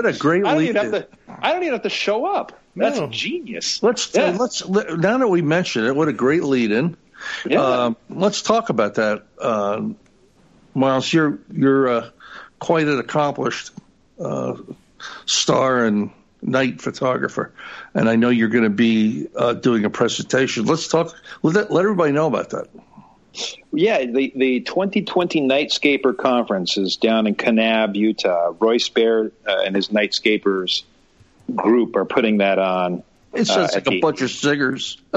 [0.05, 2.59] a great I don't, even have to, I don't even have to show up.
[2.75, 3.07] That's no.
[3.07, 3.81] genius.
[3.81, 4.35] Let's yeah.
[4.37, 6.97] let's now that we mentioned it, what a great lead in.
[7.45, 7.61] Yeah.
[7.61, 9.81] Uh, let's talk about that, uh,
[10.73, 11.11] Miles.
[11.11, 12.09] You're you're uh,
[12.59, 13.71] quite an accomplished
[14.19, 14.55] uh,
[15.25, 17.53] star and night photographer,
[17.93, 20.65] and I know you're going to be uh, doing a presentation.
[20.65, 21.15] Let's talk.
[21.43, 22.67] Let, let everybody know about that.
[23.71, 28.53] Yeah, the, the 2020 Nightscaper Conference is down in Kanab, Utah.
[28.59, 30.83] Royce Bair uh, and his Nightscapers
[31.55, 33.03] group are putting that on.
[33.33, 34.97] It sounds like a the, bunch of singers.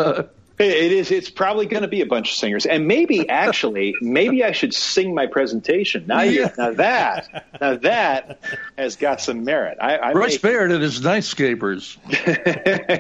[0.59, 1.11] It is.
[1.11, 4.75] It's probably going to be a bunch of singers, and maybe actually, maybe I should
[4.75, 6.05] sing my presentation.
[6.07, 8.41] Now, you, now that, now that
[8.77, 9.79] has got some merit.
[9.81, 11.97] I, I Royce may, Bair and his Nightscapers.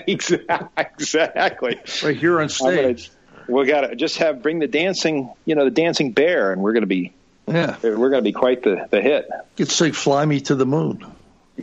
[0.86, 1.80] exactly.
[2.02, 3.10] Right here on stage.
[3.48, 6.72] we got to just have bring the dancing, you know, the dancing bear, and we're
[6.72, 7.12] going to be,
[7.46, 9.28] yeah, we're going to be quite the the hit.
[9.56, 11.04] You could say "Fly Me to the Moon."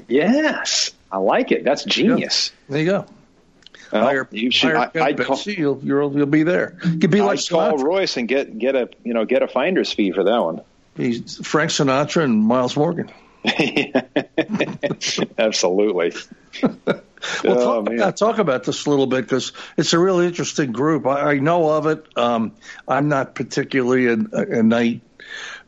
[0.08, 1.64] Yes, I like it.
[1.64, 2.52] That's genius.
[2.70, 3.06] There you go.
[3.92, 4.76] Well, hire, you should.
[4.76, 6.78] Hire I, would call, you'll, you'll, you'll be there.
[6.86, 9.48] You could be like I'd call Royce and get get a you know get a
[9.48, 10.62] finder's fee for that one.
[10.96, 13.10] He's Frank Sinatra and Miles Morgan.
[15.38, 16.14] Absolutely.
[16.62, 17.02] well,
[17.46, 21.06] oh, talk, about, talk, about this a little bit because it's a really interesting group.
[21.06, 22.06] I, I know of it.
[22.18, 22.54] Um,
[22.88, 25.02] I'm not particularly a, a night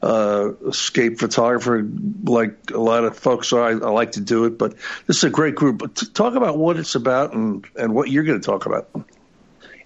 [0.01, 1.87] uh, escape photographer
[2.23, 3.63] like a lot of folks are.
[3.63, 5.77] I, I, like to do it, but this is a great group.
[5.77, 8.89] But talk about what it's about and, and what you're going to talk about.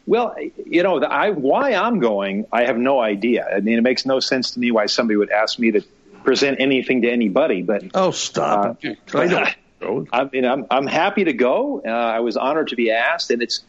[0.06, 3.48] Well, you know, the, I, why I'm going, I have no idea.
[3.56, 5.82] I mean, it makes no sense to me why somebody would ask me to
[6.24, 7.62] present anything to anybody.
[7.62, 8.84] But oh, stop!
[8.84, 10.10] Uh, I don't.
[10.14, 11.82] I mean, I'm I'm happy to go.
[11.86, 13.64] Uh, I was honored to be asked, and it's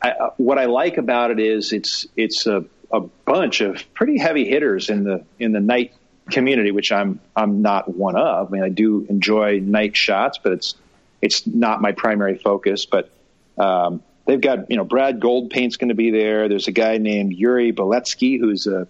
[0.00, 4.18] I, uh, what I like about it is it's it's a, a bunch of pretty
[4.18, 5.92] heavy hitters in the in the night
[6.30, 8.48] community, which I'm I'm not one of.
[8.48, 10.74] I mean, I do enjoy night shots, but it's
[11.22, 12.86] it's not my primary focus.
[12.86, 13.10] But
[13.58, 16.48] um, they've got you know Brad Goldpaint's going to be there.
[16.48, 18.88] There's a guy named Yuri Beletsky who's a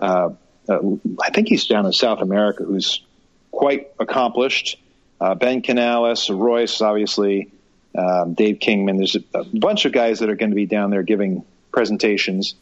[0.00, 0.30] uh,
[0.68, 0.78] uh,
[1.20, 3.04] I think he's down in South America who's
[3.50, 4.78] quite accomplished.
[5.20, 7.52] Uh, ben Canales, Royce, obviously,
[7.96, 8.96] um, Dave Kingman.
[8.96, 12.54] There's a, a, bunch of guys that are going to be down there giving presentations.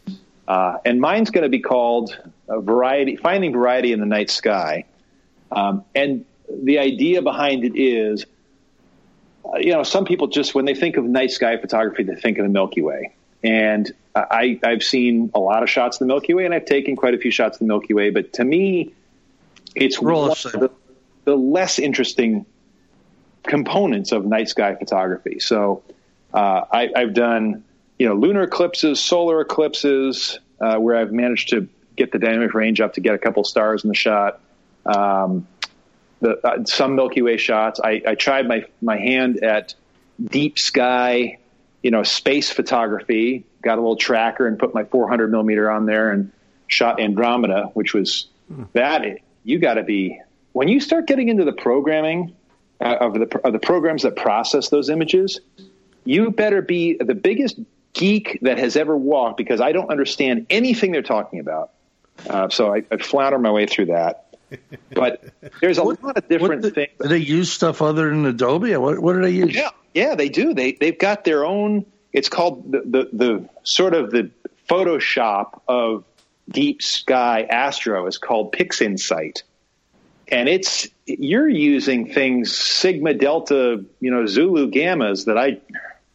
[0.48, 4.84] Uh, and mine's going to be called variety, finding variety in the night sky.
[5.52, 8.26] Um, and the idea behind it is
[9.44, 12.38] uh, you know, some people just when they think of night sky photography, they think
[12.38, 13.14] of the Milky Way.
[13.42, 16.94] And I, I've seen a lot of shots of the Milky Way, and I've taken
[16.96, 18.10] quite a few shots of the Milky Way.
[18.10, 18.92] But to me,
[19.74, 20.70] it's one of the,
[21.24, 22.44] the less interesting
[23.44, 25.40] components of night sky photography.
[25.40, 25.82] So
[26.34, 27.64] uh, I, have done,
[28.00, 32.80] you know, lunar eclipses, solar eclipses, uh, where I've managed to get the dynamic range
[32.80, 34.40] up to get a couple stars in the shot.
[34.86, 35.46] Um,
[36.20, 37.78] the, uh, some Milky Way shots.
[37.78, 39.74] I, I tried my my hand at
[40.18, 41.40] deep sky,
[41.82, 43.44] you know, space photography.
[43.60, 46.32] Got a little tracker and put my 400 millimeter on there and
[46.68, 48.62] shot Andromeda, which was hmm.
[48.72, 49.04] that.
[49.44, 50.18] You got to be
[50.52, 52.34] when you start getting into the programming
[52.80, 55.38] uh, of the of the programs that process those images.
[56.06, 57.60] You better be the biggest
[57.92, 61.72] geek that has ever walked because I don't understand anything they're talking about.
[62.28, 64.30] Uh, so I, I flounder my way through that
[64.94, 65.24] but
[65.60, 66.90] there's a what, lot of different the, things.
[67.00, 68.76] Do they use stuff other than Adobe?
[68.76, 69.54] What, what do they use?
[69.54, 70.54] Yeah, yeah, they do.
[70.54, 71.86] They they've got their own.
[72.12, 74.30] It's called the the, the sort of the
[74.68, 76.04] Photoshop of
[76.48, 79.42] deep sky astro is called PixInsight,
[80.28, 85.60] and it's you're using things sigma delta you know zulu gammas that I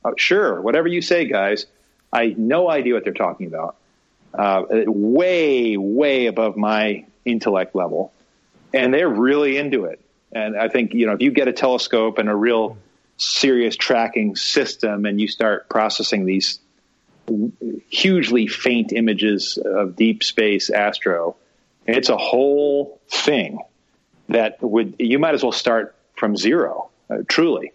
[0.05, 1.65] uh, sure whatever you say guys
[2.13, 3.75] I no idea what they're talking about.
[4.33, 8.11] Uh, way way above my intellect level
[8.73, 10.01] and they're really into it.
[10.31, 12.77] And I think you know if you get a telescope and a real
[13.17, 16.59] serious tracking system, and you start processing these
[17.89, 21.37] hugely faint images of deep space astro,
[21.87, 23.59] it's a whole thing
[24.27, 27.71] that would you might as well start from zero, uh, truly.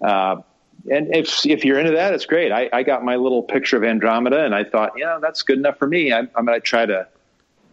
[0.00, 0.42] Uh,
[0.90, 2.52] and if if you're into that, it's great.
[2.52, 5.78] I, I, got my little picture of Andromeda, and I thought, yeah, that's good enough
[5.78, 6.12] for me.
[6.12, 7.06] I'm, I'm going to try to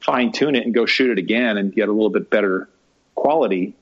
[0.02, 2.69] fine tune it and go shoot it again and get a little bit better
[3.15, 3.76] quality,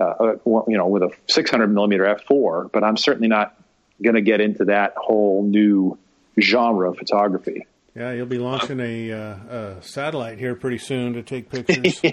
[0.00, 0.36] uh, uh
[0.68, 2.70] you know, with a 600 millimeter f4.
[2.70, 3.58] But I'm certainly not
[4.02, 5.98] going to get into that whole new
[6.38, 7.66] genre of photography.
[7.94, 11.98] Yeah, you'll be launching a, uh, a satellite here pretty soon to take pictures.
[12.04, 12.12] yeah,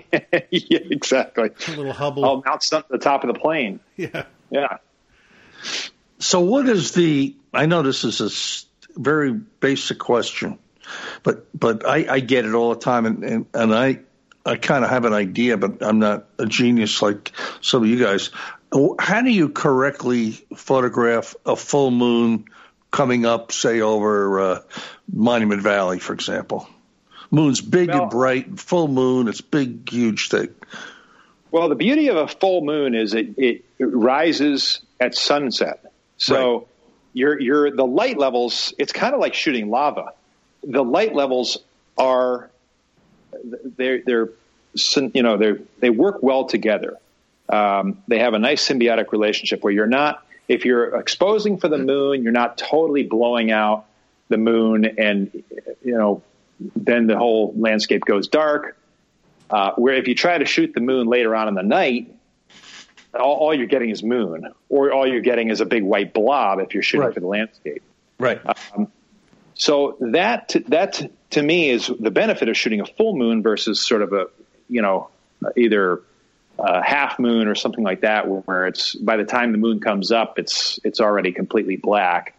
[0.50, 1.50] exactly.
[1.68, 2.24] A little Hubble.
[2.24, 3.82] I'll mount something at the top of the plane.
[3.98, 4.24] Yeah.
[4.50, 4.78] Yeah.
[6.24, 7.36] So, what is the?
[7.54, 10.58] I know this is a very basic question.
[11.22, 14.00] But but I, I get it all the time, and and, and I
[14.46, 18.00] I kind of have an idea, but I'm not a genius like some of you
[18.00, 18.30] guys.
[19.00, 22.46] How do you correctly photograph a full moon
[22.90, 24.60] coming up, say over uh,
[25.12, 26.68] Monument Valley, for example?
[27.32, 29.28] Moon's big well, and bright, full moon.
[29.28, 30.50] It's big, huge thing.
[31.52, 35.93] Well, the beauty of a full moon is it, it, it rises at sunset.
[36.18, 36.68] So right.
[37.14, 38.74] your your the light levels.
[38.78, 40.14] It's kind of like shooting lava
[40.64, 41.58] the light levels
[41.98, 42.50] are
[43.78, 44.30] they're they're
[45.14, 46.98] you know they they work well together.
[47.50, 51.78] Um, they have a nice symbiotic relationship where you're not if you're exposing for the
[51.78, 53.86] moon, you're not totally blowing out
[54.30, 55.44] the moon, and
[55.84, 56.22] you know
[56.76, 58.78] then the whole landscape goes dark.
[59.50, 62.12] Uh, where if you try to shoot the moon later on in the night,
[63.14, 66.60] all, all, you're getting is moon, or all you're getting is a big white blob
[66.60, 67.14] if you're shooting right.
[67.14, 67.84] for the landscape.
[68.20, 68.42] Right.
[68.76, 68.92] Um,
[69.56, 74.02] so that that to me is the benefit of shooting a full moon versus sort
[74.02, 74.28] of a
[74.68, 75.10] you know
[75.56, 76.02] either
[76.60, 80.12] a half moon or something like that, where it's by the time the moon comes
[80.12, 82.36] up, it's it's already completely black.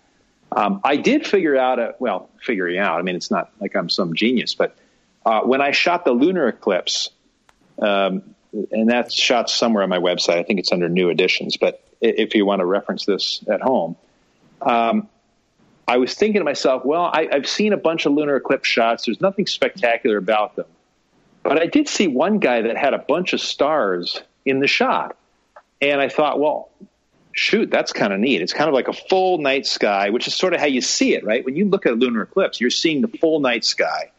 [0.52, 2.98] Um, I did figure out a well, figuring out.
[2.98, 4.76] I mean, it's not like I'm some genius, but
[5.26, 7.10] uh, when I shot the lunar eclipse,
[7.80, 8.34] um,
[8.70, 10.38] and that's shot somewhere on my website.
[10.38, 13.96] I think it's under new editions, but if you want to reference this at home,
[14.62, 15.08] um,
[15.86, 19.04] I was thinking to myself, well, I, have seen a bunch of lunar eclipse shots.
[19.04, 20.66] There's nothing spectacular about them.
[21.42, 25.16] But I did see one guy that had a bunch of stars in the shot.
[25.82, 26.70] And I thought, well,
[27.32, 28.40] shoot, that's kind of neat.
[28.40, 31.14] It's kind of like a full night sky, which is sort of how you see
[31.14, 31.44] it, right?
[31.44, 34.10] When you look at a lunar eclipse, you're seeing the full night sky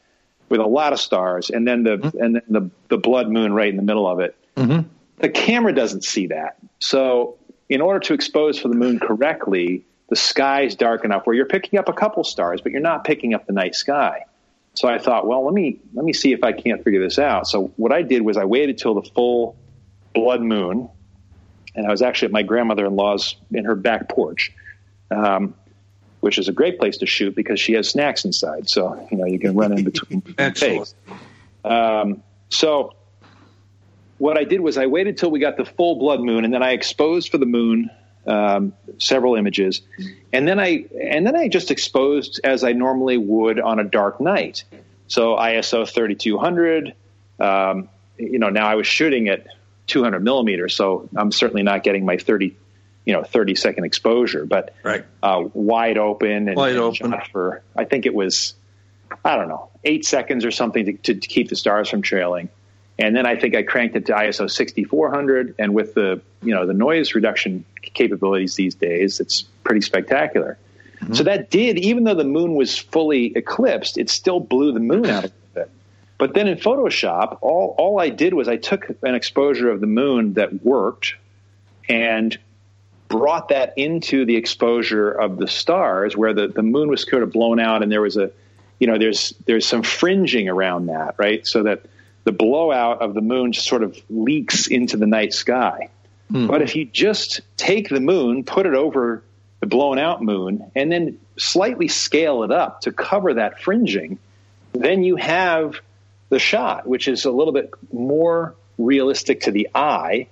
[0.49, 2.23] with a lot of stars, and then the mm-hmm.
[2.23, 4.35] and then the the blood moon right in the middle of it.
[4.55, 4.87] Mm-hmm.
[5.17, 7.37] The camera doesn't see that, so
[7.69, 11.45] in order to expose for the moon correctly, the sky is dark enough where you're
[11.47, 14.25] picking up a couple stars, but you're not picking up the night sky.
[14.75, 17.47] So I thought, well, let me let me see if I can't figure this out.
[17.47, 19.55] So what I did was I waited till the full
[20.13, 20.89] blood moon,
[21.75, 24.51] and I was actually at my grandmother-in-law's in her back porch,
[25.11, 25.55] um,
[26.25, 28.67] which is a great place to shoot because she has snacks inside.
[28.67, 30.23] So you know you can run in between.
[30.39, 30.91] Excellent.
[31.63, 32.95] Um, so
[34.17, 36.63] what I did was I waited till we got the full blood moon, and then
[36.63, 37.91] I exposed for the moon
[38.25, 39.83] um, several images,
[40.33, 44.19] and then I and then I just exposed as I normally would on a dark
[44.19, 44.63] night.
[45.05, 46.95] So ISO 3200.
[47.39, 49.45] Um, you know, now I was shooting at
[49.85, 52.57] 200 millimeters, so I'm certainly not getting my 30,
[53.05, 55.05] you know, 30 second exposure, but right.
[55.21, 58.55] uh, wide open and, wide and open for I think it was
[59.23, 62.49] I don't know eight seconds or something to, to, to keep the stars from trailing.
[62.97, 66.65] And then I think I cranked it to ISO 6400, and with the you know
[66.65, 70.57] the noise reduction capabilities these days, it's pretty spectacular.
[71.01, 71.13] Mm-hmm.
[71.13, 75.07] So that did, even though the moon was fully eclipsed, it still blew the moon
[75.07, 75.69] out of it.
[76.17, 79.87] But then in Photoshop, all all I did was I took an exposure of the
[79.87, 81.15] moon that worked,
[81.89, 82.37] and
[83.07, 87.31] brought that into the exposure of the stars, where the the moon was sort of
[87.31, 88.31] blown out, and there was a
[88.79, 91.45] you know there's there's some fringing around that, right?
[91.45, 91.85] So that
[92.23, 95.89] the blowout of the moon just sort of leaks into the night sky.
[96.31, 96.47] Hmm.
[96.47, 99.23] But if you just take the moon, put it over
[99.59, 104.17] the blown out moon, and then slightly scale it up to cover that fringing,
[104.73, 105.79] then you have
[106.29, 110.27] the shot, which is a little bit more realistic to the eye,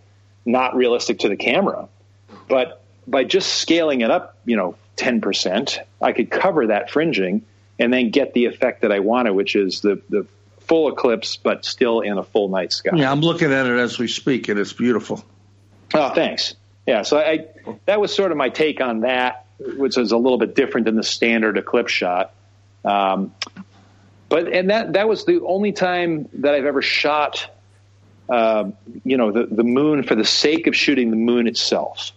[0.45, 1.87] not realistic to the camera.
[2.47, 7.43] But by just scaling it up, you know, 10%, I could cover that fringing
[7.79, 10.27] and then get the effect that I wanted, which is the, the
[10.61, 12.91] full eclipse, but still in a full night sky.
[12.95, 15.23] Yeah, I'm looking at it as we speak, and it's beautiful.
[15.93, 16.55] Oh, thanks.
[16.87, 17.47] Yeah, so I
[17.85, 20.95] that was sort of my take on that, which is a little bit different than
[20.95, 22.33] the standard eclipse shot.
[22.83, 23.33] Um,
[24.27, 27.49] but and that that was the only time that I've ever shot,
[28.27, 28.71] uh,
[29.05, 32.11] you know, the the moon for the sake of shooting the moon itself.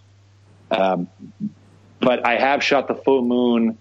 [0.71, 1.07] Um,
[1.99, 3.77] but I have shot the full moon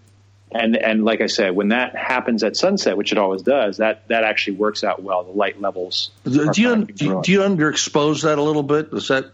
[0.53, 4.07] and and like I said, when that happens at sunset, which it always does, that
[4.09, 5.25] that actually works out well.
[5.25, 6.11] The light levels.
[6.25, 8.89] Do you do, do you underexpose that a little bit?
[8.93, 9.33] Is that?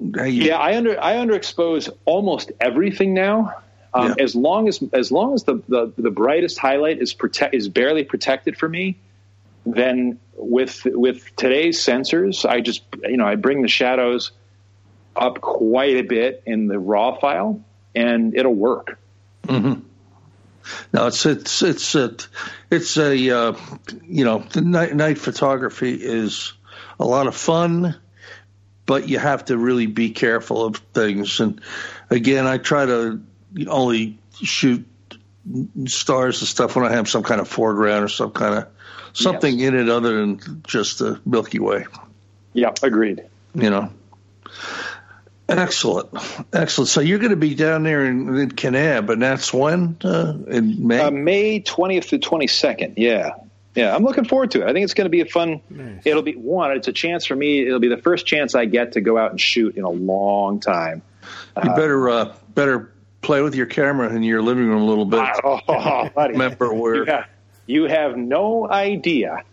[0.00, 0.24] You...
[0.26, 3.62] Yeah, I under I underexpose almost everything now.
[3.92, 4.24] Um, yeah.
[4.24, 8.02] As long as as long as the, the, the brightest highlight is protect is barely
[8.02, 8.98] protected for me,
[9.64, 14.32] then with with today's sensors, I just you know I bring the shadows
[15.16, 18.98] up quite a bit in the raw file, and it'll work.
[19.44, 19.80] Mm-hmm.
[20.92, 22.16] No, it's it's it's a
[22.70, 23.56] it's a uh,
[24.02, 26.54] you know the night, night photography is
[26.98, 27.96] a lot of fun,
[28.86, 31.40] but you have to really be careful of things.
[31.40, 31.60] And
[32.10, 33.22] again, I try to
[33.68, 34.86] only shoot
[35.86, 38.68] stars and stuff when I have some kind of foreground or some kind of
[39.12, 39.68] something yes.
[39.68, 41.86] in it other than just the Milky Way.
[42.54, 43.24] Yeah, agreed.
[43.54, 43.90] You know.
[45.48, 46.08] Excellent,
[46.54, 46.88] excellent.
[46.88, 50.86] So you're going to be down there in, in Kanab, and that's when uh, in
[50.86, 52.94] May, uh, May twentieth to twenty second.
[52.96, 53.32] Yeah,
[53.74, 53.94] yeah.
[53.94, 54.68] I'm looking forward to it.
[54.68, 55.60] I think it's going to be a fun.
[55.68, 56.00] Nice.
[56.06, 56.72] It'll be one.
[56.72, 57.66] It's a chance for me.
[57.66, 60.60] It'll be the first chance I get to go out and shoot in a long
[60.60, 61.02] time.
[61.62, 65.06] You uh, better uh, better play with your camera in your living room a little
[65.06, 65.28] bit.
[65.44, 67.26] Oh, Remember where you have,
[67.66, 69.44] you have no idea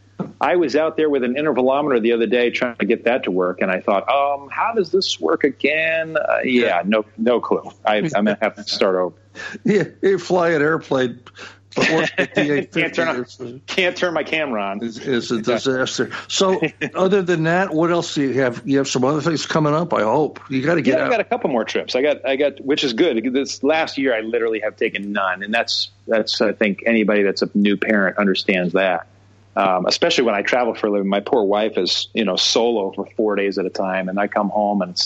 [0.41, 3.31] I was out there with an intervalometer the other day trying to get that to
[3.31, 6.17] work, and I thought, um, how does this work again?
[6.17, 7.69] Uh, yeah, no, no clue.
[7.85, 9.15] I, am gonna have to start over.
[9.63, 11.21] Yeah, you fly an airplane.
[11.75, 14.83] can't, turn on, can't turn my camera on.
[14.83, 16.11] It's, it's a disaster.
[16.27, 16.59] So,
[16.93, 18.61] other than that, what else do you have?
[18.65, 19.93] You have some other things coming up.
[19.93, 20.97] I hope you got to get.
[20.97, 21.07] Yeah, out.
[21.07, 21.95] I got a couple more trips.
[21.95, 23.23] I got, I got, which is good.
[23.33, 26.41] This last year, I literally have taken none, and that's that's.
[26.41, 29.07] I think anybody that's a new parent understands that
[29.55, 31.09] um, especially when I travel for a living.
[31.09, 34.27] My poor wife is, you know, solo for four days at a time, and I
[34.27, 34.97] come home and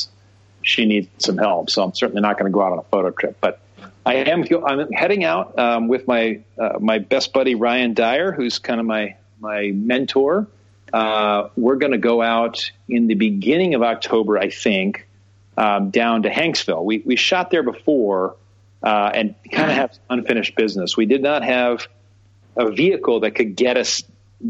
[0.62, 1.70] she needs some help.
[1.70, 3.38] So I'm certainly not going to go out on a photo trip.
[3.40, 3.60] But
[4.06, 8.60] I am I'm heading out um, with my uh, my best buddy Ryan Dyar, who's
[8.60, 10.48] kind of my my mentor.
[10.94, 15.08] Uh, we're going to go out in the beginning of October, I think,
[15.58, 16.84] um, down to Hanksville.
[16.84, 18.36] We we shot there before
[18.84, 20.96] uh, and kind of have unfinished business.
[20.96, 21.88] We did not have
[22.56, 24.04] a vehicle that could get us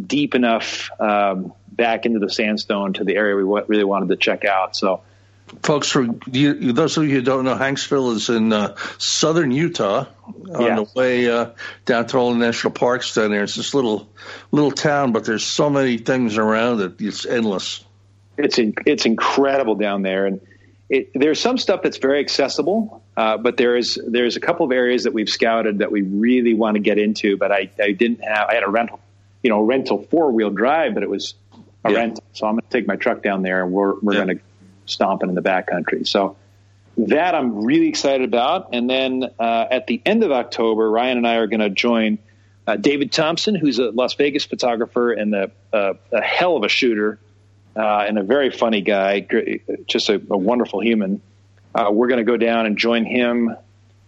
[0.06, 4.16] deep enough um, back into the sandstone to the area we w- really wanted to
[4.16, 4.76] check out.
[4.76, 5.02] So
[5.62, 10.06] folks, for you, those of you who don't know, Hanksville is in uh, southern Utah
[10.54, 10.76] on Yeah.
[10.76, 11.52] the way uh,
[11.86, 13.44] down to all the national parks down there.
[13.44, 14.10] It's this little
[14.52, 16.94] little town, but there's so many things around it.
[17.00, 17.84] It's endless.
[18.38, 20.42] it's in, it's incredible down there, and
[20.90, 24.72] it, there's some stuff that's very accessible, uh, but there is there's a couple of
[24.72, 28.24] areas that we've scouted that we really want to get into, but I, I didn't
[28.24, 29.00] have I had a rental,
[29.46, 31.36] you know, rental four wheel drive, but it was
[31.84, 32.00] a Yeah.
[32.00, 34.26] rental, so I'm going to take my truck down there and we're we're Yeah.
[34.26, 34.44] going to
[34.88, 36.08] stomp it in the backcountry.
[36.08, 36.36] So
[36.98, 41.28] that I'm really excited about, and then uh, at the end of October, Ryan and
[41.28, 42.18] I are going to join.
[42.66, 46.68] Uh, David Thompson, who's a Las Vegas photographer and a, a, a hell of a
[46.70, 47.20] shooter,
[47.76, 49.28] uh, and a very funny guy,
[49.86, 51.22] just a, a wonderful human.
[51.76, 53.56] Uh, we're going to go down and join him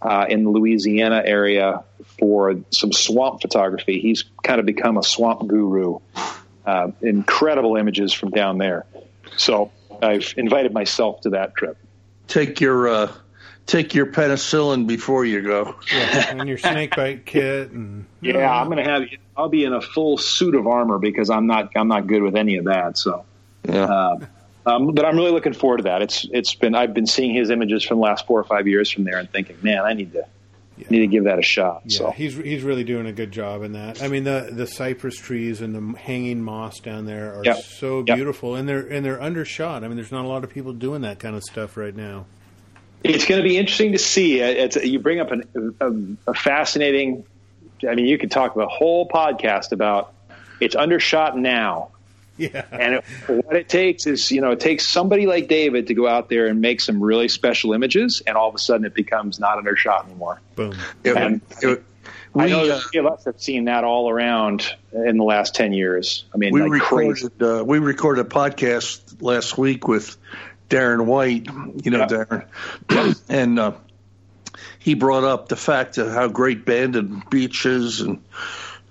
[0.02, 1.84] uh, in the Louisiana area
[2.20, 4.00] for some swamp photography.
[4.00, 6.00] He's kind of become a swamp guru.
[6.66, 8.86] Uh, incredible images from down there.
[9.38, 9.72] So
[10.02, 11.78] I've invited myself to that trip.
[12.28, 13.12] Take your uh,
[13.66, 15.76] take your penicillin before you go.
[15.94, 19.04] Yeah, and your snake bite kit, and Yeah, I'm going to have.
[19.38, 21.72] I'll be in a full suit of armor because I'm not.
[21.76, 22.98] I'm not good with any of that.
[22.98, 23.26] So.
[23.68, 23.86] Yeah.
[23.86, 24.20] Uh,
[24.68, 26.02] um, but I'm really looking forward to that.
[26.02, 28.92] It's it's been I've been seeing his images from the last four or five years
[28.92, 30.24] from there and thinking, man, I need to
[30.90, 31.82] need to give that a shot.
[31.86, 34.02] Yeah, so he's he's really doing a good job in that.
[34.04, 37.58] I mean, the the cypress trees and the hanging moss down there are Yep.
[37.64, 38.16] so Yep.
[38.16, 39.84] beautiful, and they're and they're undershot.
[39.84, 42.26] I mean, there's not a lot of people doing that kind of stuff right now.
[43.04, 44.42] it's going to be interesting to see.
[44.42, 45.44] Uh, It's, you bring up an,
[45.80, 47.24] a, a fascinating.
[47.88, 50.14] I mean, you could talk about a whole podcast about
[50.60, 51.90] it's undershot now.
[52.54, 53.04] Yeah, And it,
[53.46, 56.46] what it takes is, you know, it takes somebody like David to go out there
[56.48, 60.06] and make some really special images, and all of a sudden it becomes not undershot
[60.06, 60.40] anymore.
[60.56, 60.76] boom.
[61.04, 61.84] It- and- it-
[62.36, 65.24] I we, know uh, that three of us have seen that all around in the
[65.24, 66.26] last ten years.
[66.36, 67.26] I mean, we like crazy.
[67.26, 70.16] recorded uh, we recorded a podcast last week with
[70.70, 71.48] Darren White.
[71.84, 72.10] You know Yep.
[72.90, 73.72] Darren, and uh,
[74.78, 78.22] he brought up the fact of how great Bandon Beach is and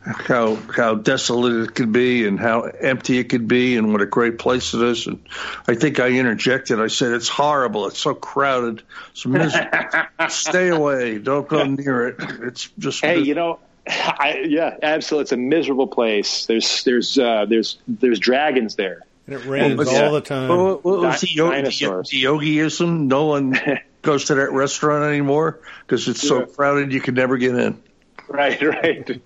[0.07, 4.07] how how desolate it could be and how empty it could be and what a
[4.07, 5.07] great place it is.
[5.09, 5.27] And
[5.67, 6.81] I think I interjected.
[6.81, 7.87] I said it's horrible.
[7.89, 8.83] It's so crowded.
[9.11, 9.79] It's miserable.
[10.29, 11.19] Stay away.
[11.19, 12.17] Don't go near it.
[12.43, 15.23] It's just Hey, you know, I, yeah, absolutely.
[15.23, 16.47] It's a miserable place.
[16.47, 19.03] There's there's uh, there's there's dragons there.
[19.27, 20.25] And it rains What's all that?
[20.25, 20.49] the time.
[20.49, 22.11] What, what was Di- the, yogi, dinosaurs.
[22.11, 23.07] the yogiism?
[23.09, 23.59] No one
[24.03, 26.47] goes to that restaurant anymore because it's so Yeah.
[26.47, 27.83] crowded you can never get in.
[28.37, 29.07] Right, right.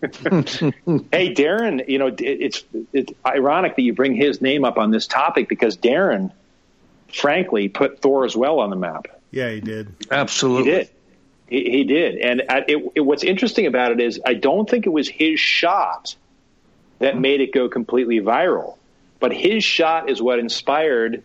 [1.11, 4.91] hey, Darren, you know, it, it's it's ironic that you bring his name up on
[4.91, 6.33] this topic because Darren,
[7.13, 9.07] frankly, put Thor's Well on the map.
[9.31, 9.95] yeah, he did.
[10.11, 10.91] Absolutely, he did.
[11.49, 12.19] He, he did.
[12.19, 15.41] And I, it, it, what's interesting about it is I don't think it was his
[15.41, 16.15] shot
[16.99, 18.77] that made it go completely viral,
[19.19, 21.23] but his shot is what inspired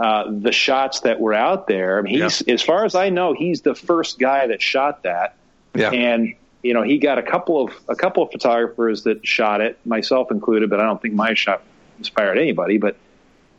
[0.00, 1.98] uh, the shots that were out there.
[1.98, 5.36] I mean, he's, as far as I know, he's the first guy that shot that.
[5.74, 5.90] Yeah.
[5.90, 9.78] And you know, he got a couple of a couple of photographers that shot it,
[9.86, 11.62] myself included, but I don't think my shot
[11.98, 12.78] inspired anybody.
[12.78, 12.96] But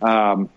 [0.02, 0.50] um,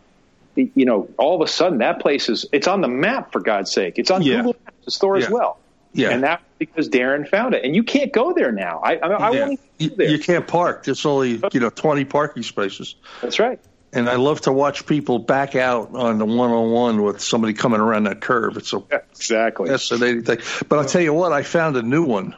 [0.57, 3.73] you know, all of a sudden that place is it's on the map for God's
[3.73, 3.99] sake.
[3.99, 4.37] It's on Yeah.
[4.39, 5.27] Google Maps, the store Yeah.
[5.27, 5.59] as well.
[5.95, 6.11] Yeah.
[6.11, 8.81] And that because Darren found it, and you can't go there now.
[8.83, 9.47] I I, I Yeah.
[9.49, 9.61] won't
[9.97, 10.09] there.
[10.09, 10.85] you can't park.
[10.85, 13.61] There's only you know 20 parking spaces, That's right.
[13.95, 18.05] And I love to watch people back out on the 101 with somebody coming around
[18.05, 18.57] that curve.
[18.57, 18.83] It's a
[19.17, 19.69] Exactly.
[19.69, 20.39] fascinating thing.
[20.69, 22.35] But I'll tell you what, I found a new one.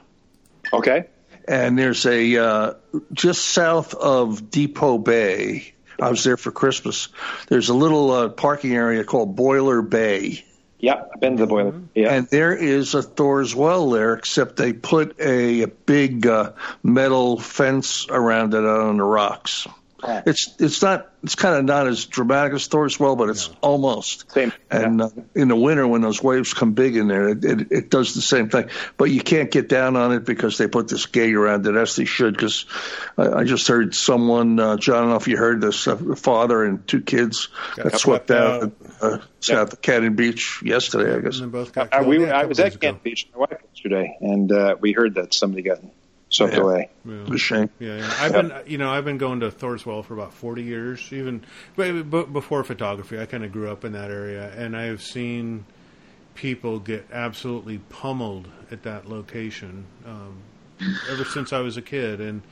[0.72, 1.06] Okay.
[1.46, 2.74] and there's a uh,
[3.12, 5.72] just south of Depoe Bay.
[6.00, 7.08] I was there for Christmas.
[7.48, 10.44] There's a little uh, parking area called Boiler Bay,
[10.80, 11.80] Yeah, I've been to the boiler.
[11.94, 12.12] Yeah.
[12.14, 16.52] and there is a Thor's Well there, except they put a, a big uh,
[16.82, 19.68] metal fence around it on the rocks.
[20.06, 20.22] Yeah.
[20.26, 24.30] It's it's not it's kind of not as dramatic as Thor's Well, but it's almost.
[24.32, 24.52] Same.
[24.70, 25.06] And Yeah.
[25.06, 28.14] uh, in the winter, when those waves come big in there, it, it, it does
[28.14, 28.68] the same thing.
[28.98, 31.96] But you can't get down on it because they put this gate around it, as
[31.96, 32.34] they should.
[32.34, 32.66] Because
[33.16, 35.96] I, I just heard someone, uh, John, I don't know if you heard this, a
[36.16, 38.72] father and two kids Got got swept swept out out.
[39.00, 41.40] uh, south of Cannon Beach yesterday, I guess.
[41.40, 42.78] And both got Uh, we, Yeah, a I couple was at ago.
[42.78, 45.78] Kent Beach with my wife yesterday, and uh, we heard that somebody got
[46.28, 46.60] swept Yeah.
[46.60, 46.90] away.
[47.04, 47.14] Yeah.
[47.22, 47.70] It's a shame.
[47.78, 48.14] Yeah, yeah.
[48.18, 51.12] I've been, you know, I've been going to Thor's Well for about forty years.
[51.12, 51.42] Even,
[51.76, 55.02] but, but before photography, I kind of grew up in that area, and I have
[55.02, 55.64] seen
[56.34, 60.38] people get absolutely pummeled at that location um,
[61.10, 62.20] ever since I was a kid.
[62.20, 62.42] And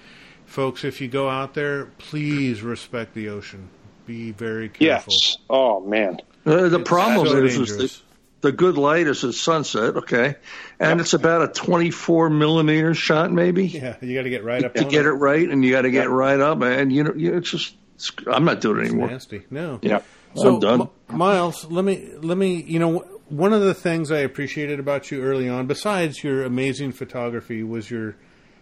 [0.46, 3.68] folks, if you go out there, please respect the ocean.
[4.06, 5.12] Be very careful.
[5.12, 5.38] Yes.
[5.50, 6.20] Oh man.
[6.44, 8.02] Uh, the problem so is, is that
[8.42, 10.36] the good light is at sunset, okay,
[10.78, 13.66] and it's about a 24 millimeter shot, maybe.
[13.66, 15.12] Yeah, you got to get right up to get it.
[15.12, 17.74] right, and you got to get right up, and you know, you, it's just.
[17.94, 19.10] It's, I'm not doing it It's anymore.
[19.10, 19.42] nasty.
[19.50, 19.78] No.
[19.80, 20.00] Yeah.
[20.36, 20.80] I'm done.
[21.08, 22.60] M- Miles, let me let me.
[22.62, 26.92] You know, one of the things I appreciated about you early on, besides your amazing
[26.92, 28.16] photography, was your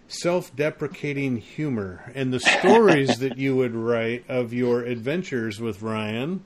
[0.09, 6.43] self-deprecating humor and the stories that you would write of your adventures with Ryan.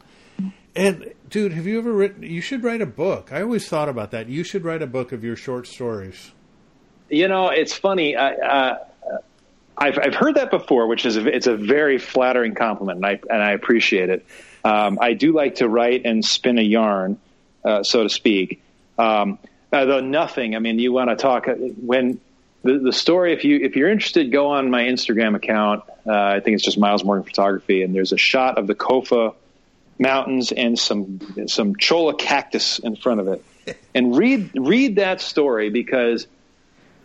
[0.77, 2.23] And dude, have you ever written?
[2.23, 3.33] You should write a book.
[3.33, 4.29] I always thought about that.
[4.29, 6.33] You should write a book of your short stories.
[7.09, 8.17] You know, it's funny.
[8.17, 8.79] I, uh,
[9.77, 13.21] I've I've heard that before, which is a, it's a very flattering compliment, and I
[13.31, 14.27] and I appreciate it.
[14.65, 17.19] Um, I do like to write and spin a yarn,
[17.65, 18.63] uh, so to speak.
[18.99, 19.39] Um,
[19.73, 22.21] nothing, I mean, you want to talk when
[22.63, 23.33] the, the story.
[23.33, 25.85] If you if you're interested, go on my Instagram account.
[26.07, 29.35] Uh, I think it's just Miles Morgan Photography, and there's a shot of the Kofa
[29.99, 33.45] Mountains and some some cholla cactus in front of it.
[33.95, 36.27] And read read that story because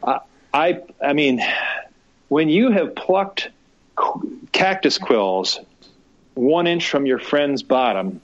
[0.04, 0.20] I
[0.54, 1.42] I, I mean
[2.28, 3.50] when you have plucked
[4.52, 5.60] cactus quills
[6.40, 8.22] one inch from your friend's bottom.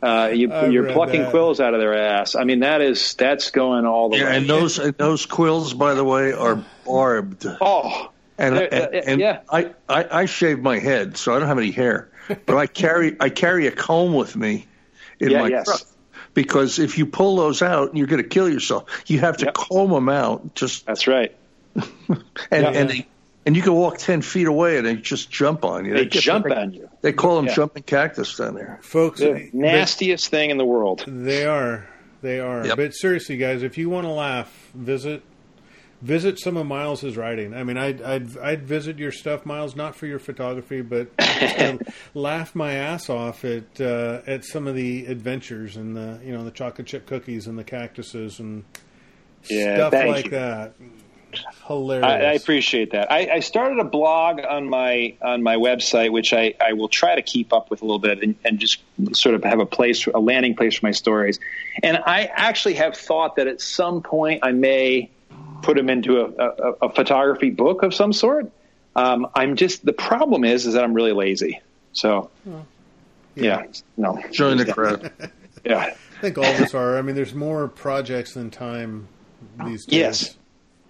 [0.00, 1.30] Uh, you, are plucking that.
[1.30, 2.36] quills out of their ass.
[2.36, 4.36] I mean, that is that's going all the yeah, way.
[4.36, 7.44] And those and those quills, by the way, are barbed.
[7.60, 9.40] Oh, and, and, and yeah.
[9.50, 12.08] I, I I shave my head, so I don't have any hair,
[12.46, 14.66] but I carry I carry a comb with me
[15.20, 15.64] in yeah, my yes.
[15.64, 15.80] truck
[16.34, 18.84] because if you pull those out, you're going to kill yourself.
[19.06, 19.54] You have to yep.
[19.54, 20.54] comb them out.
[20.54, 21.34] Just that's right.
[21.74, 23.06] and and they,
[23.46, 25.94] and you can walk ten feet away and they just jump on you.
[25.94, 26.88] They, they jump they, on you.
[27.02, 27.54] They call them yeah.
[27.54, 29.20] jumping cactus down there, folks.
[29.20, 31.04] The nastiest thing in the world.
[31.06, 31.88] They are.
[32.20, 32.66] They are.
[32.66, 32.76] Yep.
[32.76, 35.22] But seriously, guys, if you want to laugh, visit
[36.02, 37.54] visit some of Miles's writing.
[37.54, 41.08] I mean, I'd, I'd, I'd visit your stuff, Miles, not for your photography, but
[42.14, 46.44] laugh my ass off at uh, at some of the adventures and the you know
[46.44, 48.64] the chocolate chip cookies and the cactuses and
[49.48, 50.30] yeah, stuff like you.
[50.32, 50.74] that.
[51.66, 52.06] Hilarious.
[52.06, 53.12] I, I appreciate that.
[53.12, 57.14] I, I, started a blog on my on my website, which I, I will try
[57.14, 58.80] to keep up with a little bit and, and just
[59.12, 61.38] sort of have a place, a landing place for my stories.
[61.82, 65.10] And I actually have thought that at some point I may
[65.62, 68.50] put them into a, a, a photography book of some sort.
[68.96, 71.60] Um, I'm just the problem is is that I'm really lazy.
[71.92, 72.66] So, well,
[73.34, 73.62] yeah.
[73.62, 75.12] yeah, no, join the crowd.
[75.64, 76.98] yeah, I think all of us are.
[76.98, 79.08] I mean, there's more projects than time
[79.64, 79.98] these days.
[79.98, 80.36] Yes,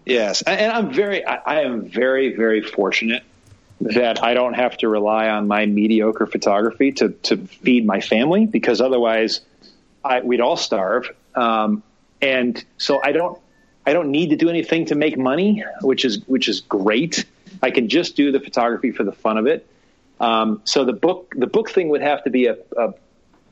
[0.07, 3.23] yes, and I'm very, I, I am very, very fortunate
[3.81, 8.47] that I don't have to rely on my mediocre photography to to feed my family
[8.47, 9.41] because otherwise,
[10.05, 11.14] I, we'd all starve.
[11.35, 11.83] Um,
[12.21, 13.39] and so I don't
[13.89, 17.24] I don't need to do anything to make money, which is which is great.
[17.62, 19.66] I can just do the photography for the fun of it.
[20.20, 22.93] Um, so the book the book thing would have to be a, a,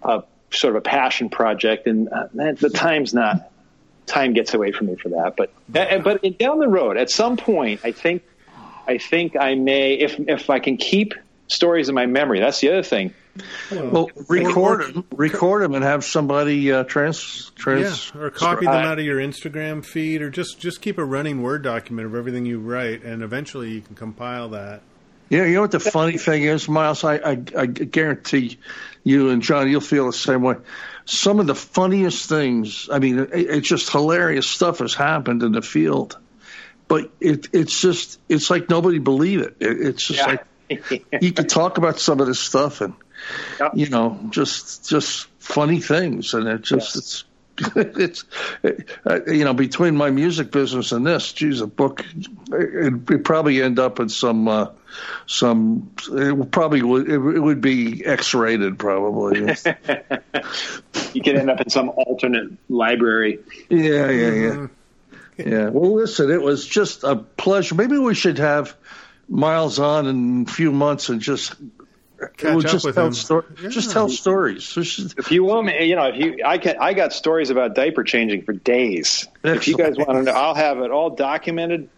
[0.03, 3.51] a sort of a passion project, and uh, the time's not
[4.05, 5.37] time gets away from me for that.
[5.39, 8.23] But but down the road, at some point, I think
[8.87, 11.15] I think I may if if I can keep
[11.49, 12.41] stories in my memory.
[12.41, 13.15] That's the other thing.
[13.71, 18.75] Well, record them, record them, and have somebody uh, trans, trans, yeah, or copy them
[18.75, 22.47] out of your Instagram feed, or just just keep a running Word document of everything
[22.47, 24.83] you write, and eventually you can compile that.
[25.29, 27.03] Yeah, you know what the funny thing is, Miles.
[27.03, 28.59] I, I, I guarantee
[29.03, 30.57] you and John, you'll feel the same way.
[31.05, 32.89] Some of the funniest things.
[32.93, 36.17] I mean, it, it's just hilarious stuff has happened in the field,
[36.87, 39.57] but it, it's just it's like nobody believe it.
[39.61, 40.27] it it's just Yeah.
[40.27, 40.45] like
[41.21, 42.95] you could talk about some of this stuff and
[43.61, 43.73] Yep.
[43.75, 46.35] you know just just funny things.
[46.35, 47.25] And it just it's
[47.77, 48.25] it's
[49.07, 52.05] uh, you know between my music business and this geez a book
[52.53, 54.67] it would probably end up in some uh
[55.27, 59.55] some it would probably would it would be x-rated probably.
[61.15, 63.39] You could end up in some alternate library.
[63.71, 64.67] yeah yeah yeah.
[65.39, 65.69] Yeah.
[65.71, 67.75] Well listen it was just a pleasure.
[67.75, 68.77] Maybe we should have
[69.29, 71.55] miles on in a few months and just
[72.39, 73.69] Catch we'll just tell sto- Yeah.
[73.69, 76.95] just tell stories Just- If you want me, you know, if you, I can, I
[76.95, 79.29] got stories about diaper changing for days.
[79.45, 81.91] If you guys want to know, I'll have it all documented.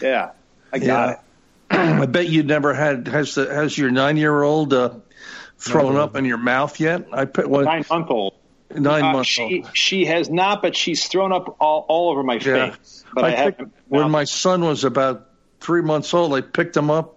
[0.00, 0.30] Yeah,
[0.72, 1.18] I got it.
[1.70, 4.90] I bet you never had has the has your nine year old uh,
[5.58, 6.02] thrown No.
[6.02, 7.06] up in your mouth yet?
[7.12, 8.34] I put what Nine month old.
[8.74, 9.70] nine Uh, months she old.
[9.76, 12.70] she has not, but she's thrown up all, all over my Yeah.
[12.70, 13.04] face.
[13.12, 13.56] But I, I
[13.88, 15.28] when my son was about
[15.60, 17.16] three months old, I picked him up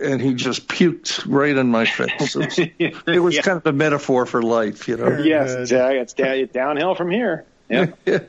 [0.00, 2.34] and he just puked right in my face.
[2.36, 2.58] It was,
[3.06, 3.42] it was Yeah.
[3.42, 5.18] kind of a metaphor for life, you know.
[5.18, 5.60] yes, Good.
[5.62, 5.98] exactly.
[5.98, 7.44] It's it's downhill from here.
[7.68, 7.86] Yeah.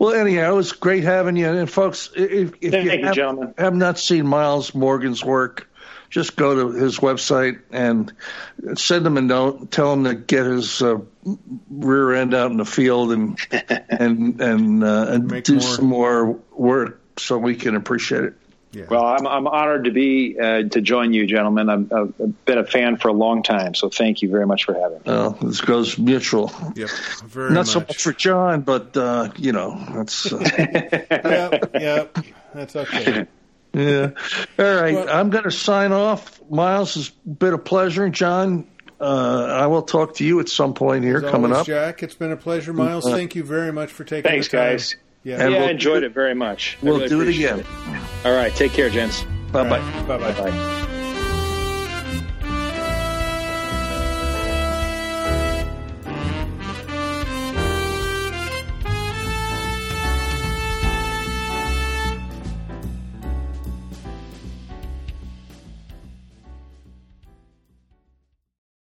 [0.00, 1.48] Well, anyhow, it was great having you.
[1.48, 3.54] And folks, if, if Thank you, you, have, gentlemen.
[3.56, 5.70] have not seen Miles Morgan's work,
[6.10, 8.12] just go to his website and
[8.74, 9.70] send him a note.
[9.70, 10.98] Tell him to get his uh,
[11.70, 13.38] rear end out in the field and
[13.88, 15.62] and and uh, and Make do more.
[15.62, 18.34] some more work so we can appreciate it.
[18.76, 18.84] Yeah.
[18.90, 21.70] Well, I'm, I'm honored to be uh, to join you, gentlemen.
[21.70, 24.74] I'm, I've been a fan for a long time, so thank you very much for
[24.74, 25.02] having me.
[25.06, 26.52] Well, this goes mutual.
[26.74, 26.90] Yep.
[27.24, 27.68] Very Not much.
[27.68, 30.38] so much for John, but uh, you know, that's uh,
[31.10, 31.70] Yep.
[31.74, 32.18] Yep.
[32.54, 33.26] That's okay.
[33.72, 34.10] yeah.
[34.58, 36.38] All right, Well- I'm going to sign off.
[36.50, 38.10] Miles, it's been a pleasure.
[38.10, 38.66] John,
[39.00, 41.66] uh, I will talk to you at some point here As coming always, up.
[41.66, 42.02] Jack.
[42.02, 43.04] It's been a pleasure, Miles.
[43.04, 44.30] Thank you very much for taking.
[44.30, 44.72] Thanks, the time.
[44.72, 44.96] guys.
[45.26, 45.40] Yeah.
[45.42, 46.78] And yeah, we'll I enjoyed do- it very much.
[46.82, 48.00] We'll really do it appreciate again.
[48.24, 49.24] All right, take care, gents.
[49.50, 49.80] Bye bye.
[50.06, 50.32] Bye bye.
[50.50, 50.92] Bye.